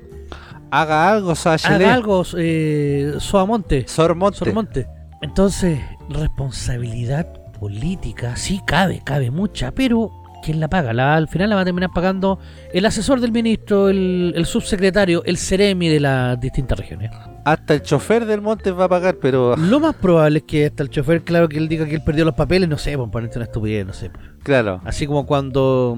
[0.71, 1.85] Haga algo, Sachele.
[1.85, 3.89] Haga algo, eh, Soamonte.
[3.89, 4.39] Sormonte.
[4.39, 4.87] Sormonte.
[5.21, 7.27] Entonces, responsabilidad
[7.59, 10.13] política, sí cabe, cabe mucha, pero
[10.45, 10.93] ¿quién la paga?
[10.93, 12.39] La, al final la va a terminar pagando
[12.73, 17.11] el asesor del ministro, el, el subsecretario, el seremi de las distintas regiones.
[17.53, 20.83] Hasta el chofer del monte va a pagar, pero Lo más probable es que hasta
[20.83, 23.39] el chofer, claro, que él diga que él perdió los papeles, no sé, por ponerte
[23.39, 24.11] una estupidez, no sé.
[24.43, 24.81] claro.
[24.85, 25.97] Así como cuando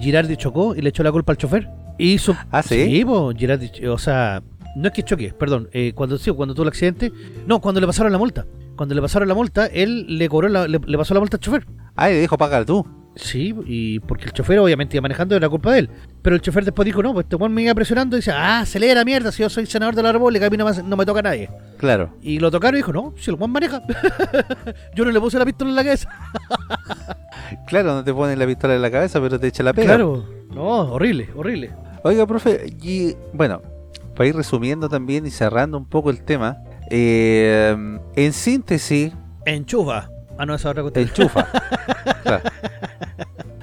[0.00, 1.68] Girardi chocó y le echó la culpa al chofer.
[1.98, 2.34] Y hizo...
[2.50, 2.84] ¿Ah, sí?
[2.86, 4.42] Sí, po, Girardi, o sea,
[4.76, 7.12] no es que choque, perdón, eh, cuando sí, cuando tuvo el accidente,
[7.46, 8.46] no, cuando le pasaron la multa.
[8.76, 11.40] Cuando le pasaron la multa, él le cobró la- le, le pasó la multa al
[11.40, 11.66] chofer.
[11.96, 12.86] Ay, le dijo pagar tú.
[13.16, 15.90] Sí, y porque el chofer obviamente iba manejando, era culpa de él.
[16.22, 18.60] Pero el chofer después dijo, no, pues este weón me iba presionando y dice, ah,
[18.60, 21.04] acelera mierda, si yo soy senador de la República, a mí no me, no me
[21.04, 21.50] toca a nadie.
[21.76, 22.14] Claro.
[22.22, 23.82] Y lo tocaron y dijo, no, si el Juan maneja.
[24.94, 26.08] yo no le puse la pistola en la cabeza.
[27.66, 29.88] Claro, no te ponen la pistola en la cabeza, pero te echa la pega.
[29.88, 30.24] Claro.
[30.54, 31.70] No, horrible, horrible.
[32.04, 33.60] Oiga, profe, y bueno,
[34.20, 36.58] para ir resumiendo también y cerrando un poco el tema,
[36.90, 37.74] eh,
[38.16, 39.14] en síntesis,
[39.46, 40.10] Enchufa.
[40.36, 41.08] Ah, no, esa otra cuestión.
[41.08, 41.48] enchufa.
[42.22, 42.42] Claro.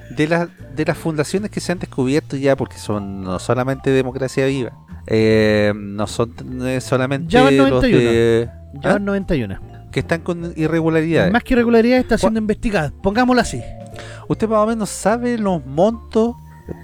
[0.09, 4.47] De, las de las fundaciones que se han descubierto ya, porque son no solamente Democracia
[4.47, 4.71] Viva,
[5.05, 6.33] eh, no son
[6.65, 8.09] eh, solamente Ya van los 91.
[8.09, 8.49] de,
[8.81, 8.93] Ya ¿Ah?
[8.93, 9.59] van 91.
[9.91, 11.31] que están con irregularidades.
[11.31, 12.91] Más que irregularidad está siendo investigada.
[13.03, 13.61] Pongámosla así.
[14.27, 16.35] ¿Usted más o menos sabe los montos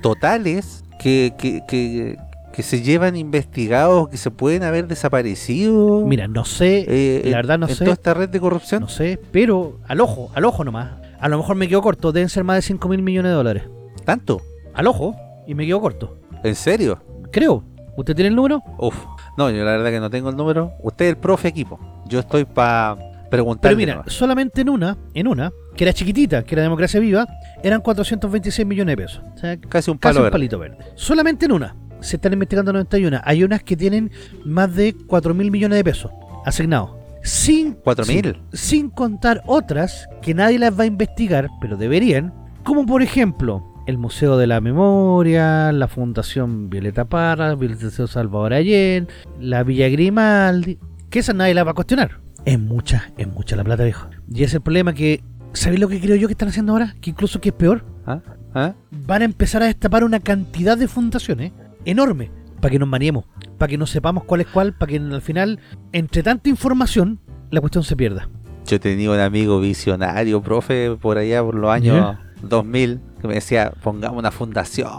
[0.03, 2.17] totales que, que, que,
[2.53, 6.05] que se llevan investigados, que se pueden haber desaparecido?
[6.05, 7.83] Mira, no sé, eh, la verdad no en, sé.
[7.83, 8.81] toda esta red de corrupción.
[8.81, 10.91] No sé, pero al ojo, al ojo nomás.
[11.19, 13.63] A lo mejor me quedo corto, deben ser más de 5 mil millones de dólares.
[14.05, 14.41] ¿Tanto?
[14.73, 15.15] Al ojo,
[15.47, 16.17] y me quedo corto.
[16.43, 17.01] ¿En serio?
[17.31, 17.63] Creo.
[17.95, 18.61] ¿Usted tiene el número?
[18.79, 18.95] Uf.
[19.37, 20.73] No, yo la verdad que no tengo el número.
[20.81, 21.79] Usted es el profe equipo.
[22.07, 23.77] Yo estoy para Pero preguntarle.
[23.77, 24.13] mira, nomás.
[24.13, 27.25] solamente en una, en una, que era chiquitita, que era Democracia Viva,
[27.63, 29.21] eran 426 millones de pesos.
[29.35, 30.31] O sea, casi un casi palo un verde.
[30.31, 30.77] palito verde.
[30.95, 31.75] Solamente en una.
[32.03, 33.19] Se están investigando 91.
[33.23, 34.11] Hay unas que tienen
[34.45, 36.11] más de 4 mil millones de pesos
[36.45, 36.91] asignados.
[37.23, 38.41] Sin, ¿Cuatro sin- mil?
[38.51, 42.33] sin contar otras que nadie las va a investigar, pero deberían.
[42.63, 49.11] Como por ejemplo, el Museo de la Memoria, la Fundación Violeta Parra, Violeta Salvador Allende,
[49.39, 50.77] la Villa Grimaldi,
[51.09, 52.19] que esas nadie las va a cuestionar.
[52.45, 54.09] Es mucha, es mucha la plata, viejo.
[54.29, 55.23] Y es el problema que,
[55.53, 56.95] ¿sabéis lo que creo yo que están haciendo ahora?
[56.99, 58.19] Que incluso que es peor ¿Ah?
[58.53, 58.73] ¿Ah?
[58.91, 61.53] van a empezar a destapar una cantidad de fundaciones
[61.85, 62.31] enorme
[62.61, 63.25] para que nos maniemos,
[63.57, 65.59] para que no sepamos cuál es cuál, para que al final,
[65.91, 67.19] entre tanta información,
[67.51, 68.29] la cuestión se pierda.
[68.65, 73.73] Yo tenía un amigo visionario, profe, por allá por los años 2000, que me decía,
[73.83, 74.89] pongamos una fundación,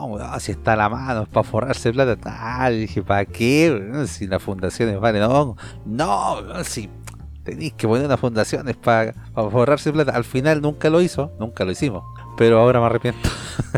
[0.40, 2.18] si está a la mano, es para forrarse plata.
[2.24, 4.04] Ah, dije, ¿para qué?
[4.06, 5.56] Si las fundaciones valen no,
[5.86, 6.90] no, si
[7.44, 10.12] tenéis que poner una fundación es para forrarse plata.
[10.12, 12.02] Al final nunca lo hizo, nunca lo hicimos,
[12.36, 13.28] pero ahora me arrepiento.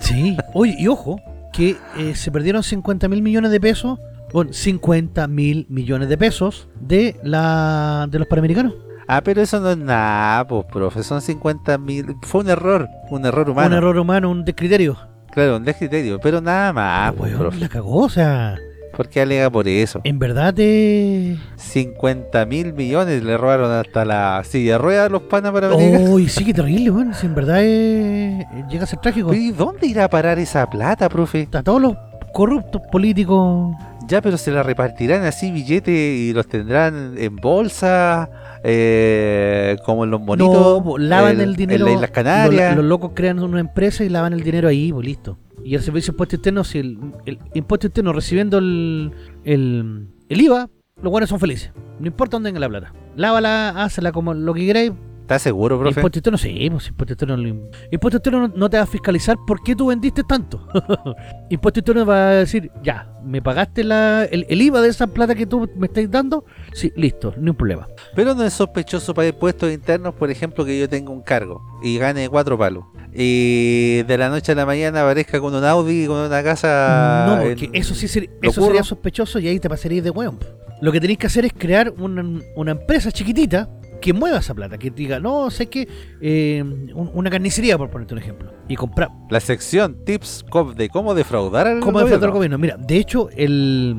[0.00, 0.36] Sí.
[0.54, 1.20] Oye, y ojo,
[1.56, 3.98] que eh, se perdieron 50 mil millones de pesos,
[4.32, 8.74] bueno, 50 mil millones de pesos de la de los panamericanos.
[9.08, 12.16] Ah, pero eso no es nada, pues, profe, son 50 mil.
[12.22, 13.68] Fue un error, un error humano.
[13.68, 14.98] Un error humano, un descriterio.
[15.32, 17.58] Claro, un descriterio, pero nada más, pues, Weón, profe.
[17.60, 18.56] la cagó, o sea,
[18.96, 20.00] ¿Por qué alega por eso?
[20.04, 21.36] en verdad te...
[21.56, 26.08] 50 mil millones le robaron hasta la silla de ruedas a los panas para venir.
[26.08, 29.34] Uy, sí, qué terrible, bueno, si en verdad es- llega a ser trágico.
[29.34, 31.46] ¿Y dónde irá a parar esa plata, profe?
[31.52, 31.94] A todos los
[32.32, 33.74] corruptos políticos
[34.08, 38.30] Ya, pero se la repartirán así billetes y los tendrán en bolsa,
[38.62, 40.84] eh, como en los monitos.
[40.84, 41.86] No, lavan el, dinero.
[41.86, 42.70] En las Canarias.
[42.70, 45.36] Los, los locos crean una empresa y lavan el dinero ahí, pues listo.
[45.66, 49.10] Y el servicio de impuesto interno, si el, impuesto interno recibiendo el,
[49.42, 50.70] el, el IVA,
[51.02, 51.72] los buenos son felices.
[51.98, 52.92] No importa dónde venga la plata.
[53.16, 54.92] Lávala, hazla como lo que queráis.
[55.26, 55.98] ¿Estás seguro, profe?
[55.98, 57.36] Impuesto interno, sí, pues impuesto interno.
[57.36, 60.68] lo- Impuesto interno no, no te va a fiscalizar por qué tú vendiste tanto.
[61.50, 65.34] impuesto interno va a decir, ya, me pagaste la, el, el IVA de esa plata
[65.34, 66.44] que tú me estás dando.
[66.72, 67.88] Sí, listo, no hay problema.
[68.14, 71.98] Pero no es sospechoso para impuestos internos, por ejemplo, que yo tenga un cargo y
[71.98, 72.84] gane cuatro palos.
[73.12, 77.24] Y de la noche a la mañana aparezca con un Audi, con una casa.
[77.28, 80.10] No, porque en- eso sí ser- ¿Lo eso sería sospechoso y ahí te pasarías de
[80.10, 80.38] hueón.
[80.82, 82.22] Lo que tenéis que hacer es crear una,
[82.54, 83.68] una empresa chiquitita
[84.06, 85.88] que mueva esa plata, que diga, no, sé que
[86.20, 89.10] eh, un- una carnicería, por ponerte un ejemplo, y comprar.
[89.30, 90.44] La sección tips
[90.76, 92.56] de cómo defraudar al ¿Cómo defraudar al gobierno.
[92.58, 93.96] Mira, de hecho, el,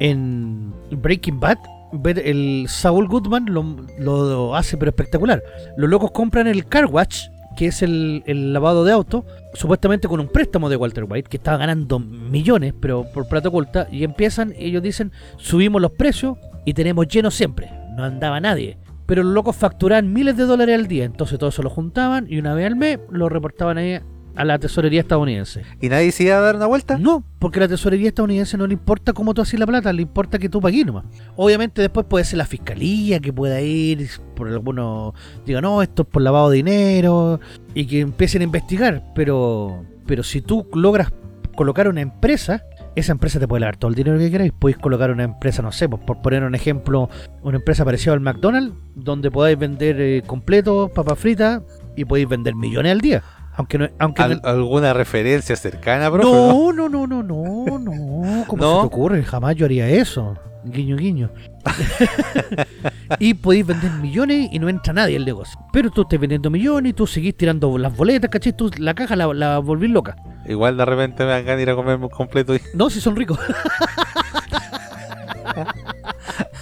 [0.00, 1.58] en Breaking Bad,
[2.24, 5.42] el Saul Goodman lo, lo hace pero espectacular.
[5.76, 10.20] Los locos compran el car wash, que es el, el lavado de auto, supuestamente con
[10.20, 14.54] un préstamo de Walter White, que estaba ganando millones, pero por plata oculta, y empiezan,
[14.58, 17.70] ellos dicen, subimos los precios y tenemos lleno siempre.
[17.96, 18.78] No andaba nadie.
[19.10, 22.38] Pero los locos facturaban miles de dólares al día, entonces todo eso lo juntaban y
[22.38, 23.98] una vez al mes lo reportaban ahí
[24.36, 25.64] a la tesorería estadounidense.
[25.80, 26.96] ¿Y nadie se iba a dar una vuelta?
[26.96, 30.02] No, porque a la tesorería estadounidense no le importa cómo tú haces la plata, le
[30.02, 31.06] importa que tú pagues nomás.
[31.34, 35.12] Obviamente después puede ser la fiscalía que pueda ir por algunos,
[35.44, 37.40] diga no, esto es por lavado de dinero
[37.74, 41.10] y que empiecen a investigar, pero pero si tú logras
[41.56, 42.62] colocar una empresa,
[42.96, 44.52] esa empresa te puede lavar todo el dinero que queráis.
[44.52, 47.08] Podéis colocar una empresa, no sé, pues, por poner un ejemplo,
[47.42, 51.62] una empresa parecida al McDonald's, donde podáis vender eh, completos, papas fritas
[51.96, 53.22] y podéis vender millones al día.
[53.54, 56.24] Aunque no, aunque ¿Al- no- ¿Alguna referencia cercana, profe?
[56.30, 58.44] no, no, no, no, no, no.
[58.46, 58.74] ¿Cómo ¿No?
[58.82, 59.22] se te ocurre?
[59.24, 60.36] Jamás yo haría eso.
[60.64, 61.30] Guiño, guiño.
[63.18, 65.58] y podéis vender millones y no entra nadie al negocio.
[65.72, 68.52] Pero tú estás vendiendo millones y tú seguís tirando las boletas, ¿cachai?
[68.52, 70.16] Tú la caja la, la volvís loca.
[70.46, 72.60] Igual de repente me van a ir a comer un completo y...
[72.74, 73.38] No, si son ricos.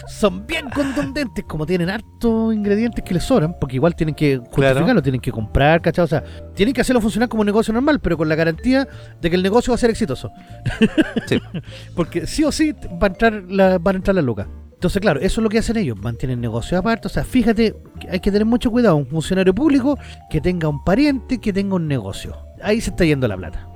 [0.08, 4.84] son bien contundentes, como tienen hartos ingredientes que les sobran, porque igual tienen que justificarlo,
[4.84, 5.02] Claro.
[5.02, 6.04] tienen que comprar, ¿cachai?
[6.04, 8.88] O sea, tienen que hacerlo funcionar como un negocio normal, pero con la garantía
[9.20, 10.30] de que el negocio va a ser exitoso.
[11.26, 11.38] Sí.
[11.94, 14.46] porque sí o sí va a entrar la, van a entrar las lucas.
[14.72, 17.08] Entonces, claro, eso es lo que hacen ellos, mantienen negocio aparte.
[17.08, 17.74] O sea, fíjate,
[18.08, 18.94] hay que tener mucho cuidado.
[18.96, 19.98] Un funcionario público
[20.30, 22.36] que tenga un pariente que tenga un negocio.
[22.62, 23.68] Ahí se está yendo la plata.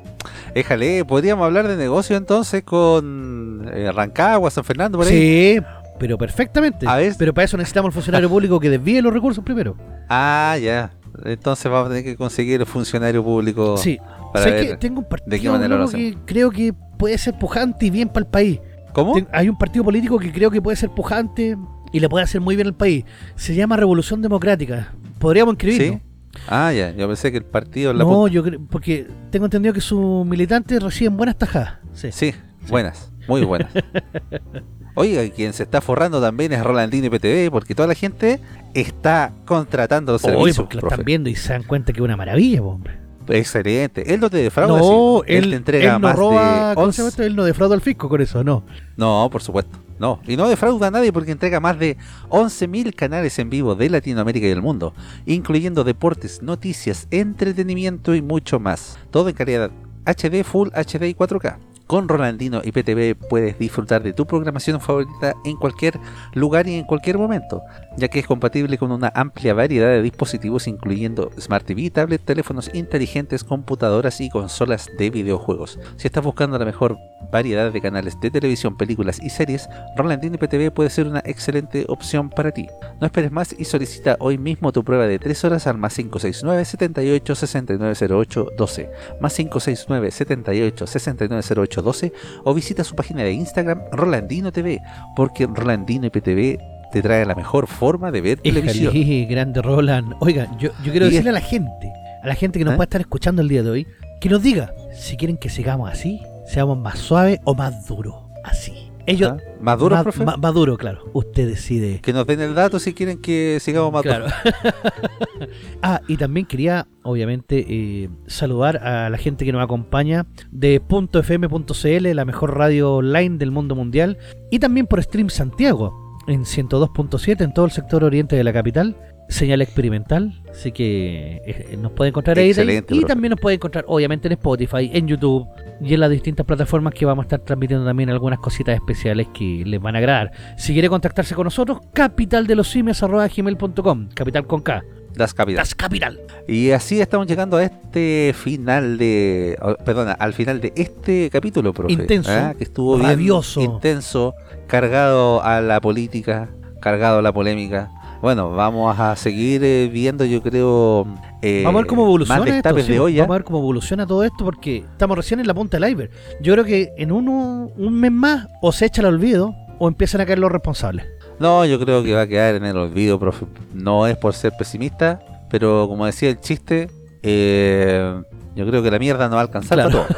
[0.54, 5.12] Éjale, podríamos hablar de negocio entonces con eh, Rancagua, San Fernando, por ahí.
[5.58, 5.60] Sí,
[6.02, 6.84] pero perfectamente.
[6.88, 7.14] A ver.
[7.16, 9.76] Pero para eso necesitamos el funcionario público que desvíe los recursos primero.
[10.08, 10.90] Ah, ya.
[11.24, 13.76] Entonces vamos a tener que conseguir el funcionario público.
[13.76, 13.98] Sí.
[14.32, 14.76] para ¿Sabes ver qué?
[14.78, 17.90] Tengo un de qué partido manera lo loco que creo que puede ser pujante y
[17.90, 18.58] bien para el país.
[18.92, 19.14] ¿Cómo?
[19.14, 21.56] Ten- hay un partido político que creo que puede ser pujante
[21.92, 23.04] y le puede hacer muy bien al país.
[23.36, 24.92] Se llama Revolución Democrática.
[25.20, 26.00] Podríamos inscribirnos.
[26.00, 26.40] ¿Sí?
[26.48, 26.90] Ah, ya.
[26.90, 27.92] Yo pensé que el partido...
[27.92, 31.74] La No, yo creo, porque tengo entendido que sus militantes reciben buenas tajadas.
[31.92, 32.10] Sí.
[32.10, 32.34] Sí,
[32.68, 33.12] buenas.
[33.28, 33.70] Muy buenas.
[34.94, 38.40] Oiga, quien se está forrando también es Rolandino y PTV, porque toda la gente
[38.74, 40.56] está contratando los Oye, servicios.
[40.66, 42.98] porque lo están viendo y se dan cuenta que es una maravilla, hombre.
[43.28, 44.12] Excelente.
[44.12, 44.78] Él no te defrauda.
[44.78, 47.22] No, él, te entrega él no más roba, de ¿cómo se llama 11 esto?
[47.22, 48.64] Él no defrauda al fisco con eso, no.
[48.96, 49.78] No, por supuesto.
[49.98, 51.96] No, y no defrauda a nadie porque entrega más de
[52.28, 54.94] 11.000 canales en vivo de Latinoamérica y el mundo,
[55.26, 58.98] incluyendo deportes, noticias, entretenimiento y mucho más.
[59.10, 59.70] Todo en calidad
[60.04, 61.58] HD, Full HD y 4K.
[61.92, 66.00] Con Rolandino y PTV puedes disfrutar de tu programación favorita en cualquier
[66.32, 67.60] lugar y en cualquier momento,
[67.98, 72.70] ya que es compatible con una amplia variedad de dispositivos incluyendo Smart TV, tablet, teléfonos
[72.72, 75.78] inteligentes, computadoras y consolas de videojuegos.
[75.98, 76.96] Si estás buscando la mejor
[77.30, 82.30] variedad de canales de televisión, películas y series, Rolandino PTV puede ser una excelente opción
[82.30, 82.68] para ti.
[83.02, 86.64] No esperes más y solicita hoy mismo tu prueba de 3 horas al más 569
[86.64, 88.90] 78 6908 12
[89.20, 92.12] más 569 78 6908 12
[92.44, 94.80] o visita su página de Instagram Rolandino TV
[95.14, 96.58] porque Rolandino IPTV
[96.92, 98.94] te trae la mejor forma de ver televisión.
[98.94, 100.14] Híjale, grande Roland.
[100.20, 102.76] Oiga, yo, yo quiero Y decirle a la gente, a la gente que nos ¿Eh?
[102.76, 103.86] puede estar escuchando el día de hoy,
[104.20, 108.14] que nos diga si quieren que sigamos así, seamos más suaves o más duros.
[108.44, 108.81] Así.
[109.06, 109.32] Ellos.
[109.32, 109.42] ¿Ah?
[109.60, 110.24] ¿Más duro, más, profe?
[110.24, 111.04] más- más duro, claro.
[111.12, 112.00] Usted decide.
[112.00, 114.26] Que nos den el dato si quieren que sigamos más Claro.
[115.82, 122.14] ah, y también quería, obviamente, eh, saludar a la gente que nos acompaña de .fm.cl,
[122.14, 124.18] la mejor radio online del mundo mundial,
[124.50, 128.96] y también por Stream Santiago, en 102.7 en todo el sector oriente de la capital.
[129.32, 132.48] Señal experimental, así que eh, nos puede encontrar ahí.
[132.48, 135.46] Excelente, Y también nos puede encontrar, obviamente, en Spotify, en YouTube
[135.80, 139.62] y en las distintas plataformas que vamos a estar transmitiendo también algunas cositas especiales que
[139.66, 140.30] les van a agradar.
[140.56, 144.82] Si quiere contactarse con nosotros, capitaldelosimios.gmail.com, capital con K.
[145.14, 145.56] Das Capital.
[145.62, 146.20] Das Capital.
[146.48, 149.58] Y así estamos llegando a este final de.
[149.60, 151.92] oh, Perdona, al final de este capítulo, profe.
[151.92, 152.54] Intenso, ¿ah?
[152.56, 153.60] Que estuvo bien rabioso.
[153.60, 154.34] intenso,
[154.66, 156.48] cargado a la política,
[156.80, 157.90] cargado a la polémica.
[158.22, 161.06] Bueno, vamos a seguir eh, viendo, yo creo.
[161.42, 162.78] eh, Vamos a ver cómo evoluciona esto.
[162.80, 163.22] sí, de olla.
[163.22, 166.10] Vamos a ver cómo evoluciona todo esto porque estamos recién en la punta del iceberg.
[166.40, 170.20] Yo creo que en uno, un mes más o se echa al olvido o empiezan
[170.20, 171.04] a caer los responsables.
[171.40, 173.44] No, yo creo que va a quedar en el olvido, profe.
[173.74, 175.20] No es por ser pesimista,
[175.50, 176.88] pero como decía el chiste,
[177.24, 178.22] eh,
[178.54, 180.06] yo creo que la mierda no va a alcanzar Claro.
[180.06, 180.14] para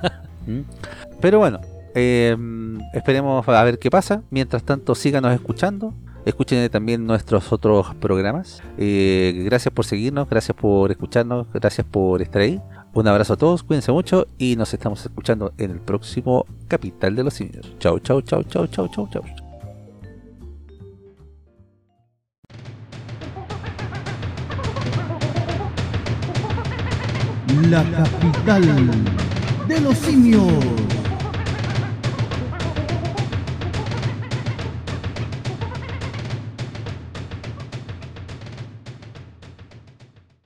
[0.00, 0.10] todo.
[0.48, 0.60] ¿Mm?
[1.20, 1.60] Pero bueno,
[1.94, 2.36] eh,
[2.92, 4.22] esperemos a ver qué pasa.
[4.30, 5.94] Mientras tanto, síganos escuchando.
[6.26, 8.60] Escuchen también nuestros otros programas.
[8.78, 12.60] Eh, gracias por seguirnos, gracias por escucharnos, gracias por estar ahí.
[12.94, 17.22] Un abrazo a todos, cuídense mucho y nos estamos escuchando en el próximo Capital de
[17.22, 17.72] los Simios.
[17.78, 19.22] Chau, chau, chau, chau, chau, chau, chau.
[27.70, 28.64] La capital
[29.68, 30.95] de los simios.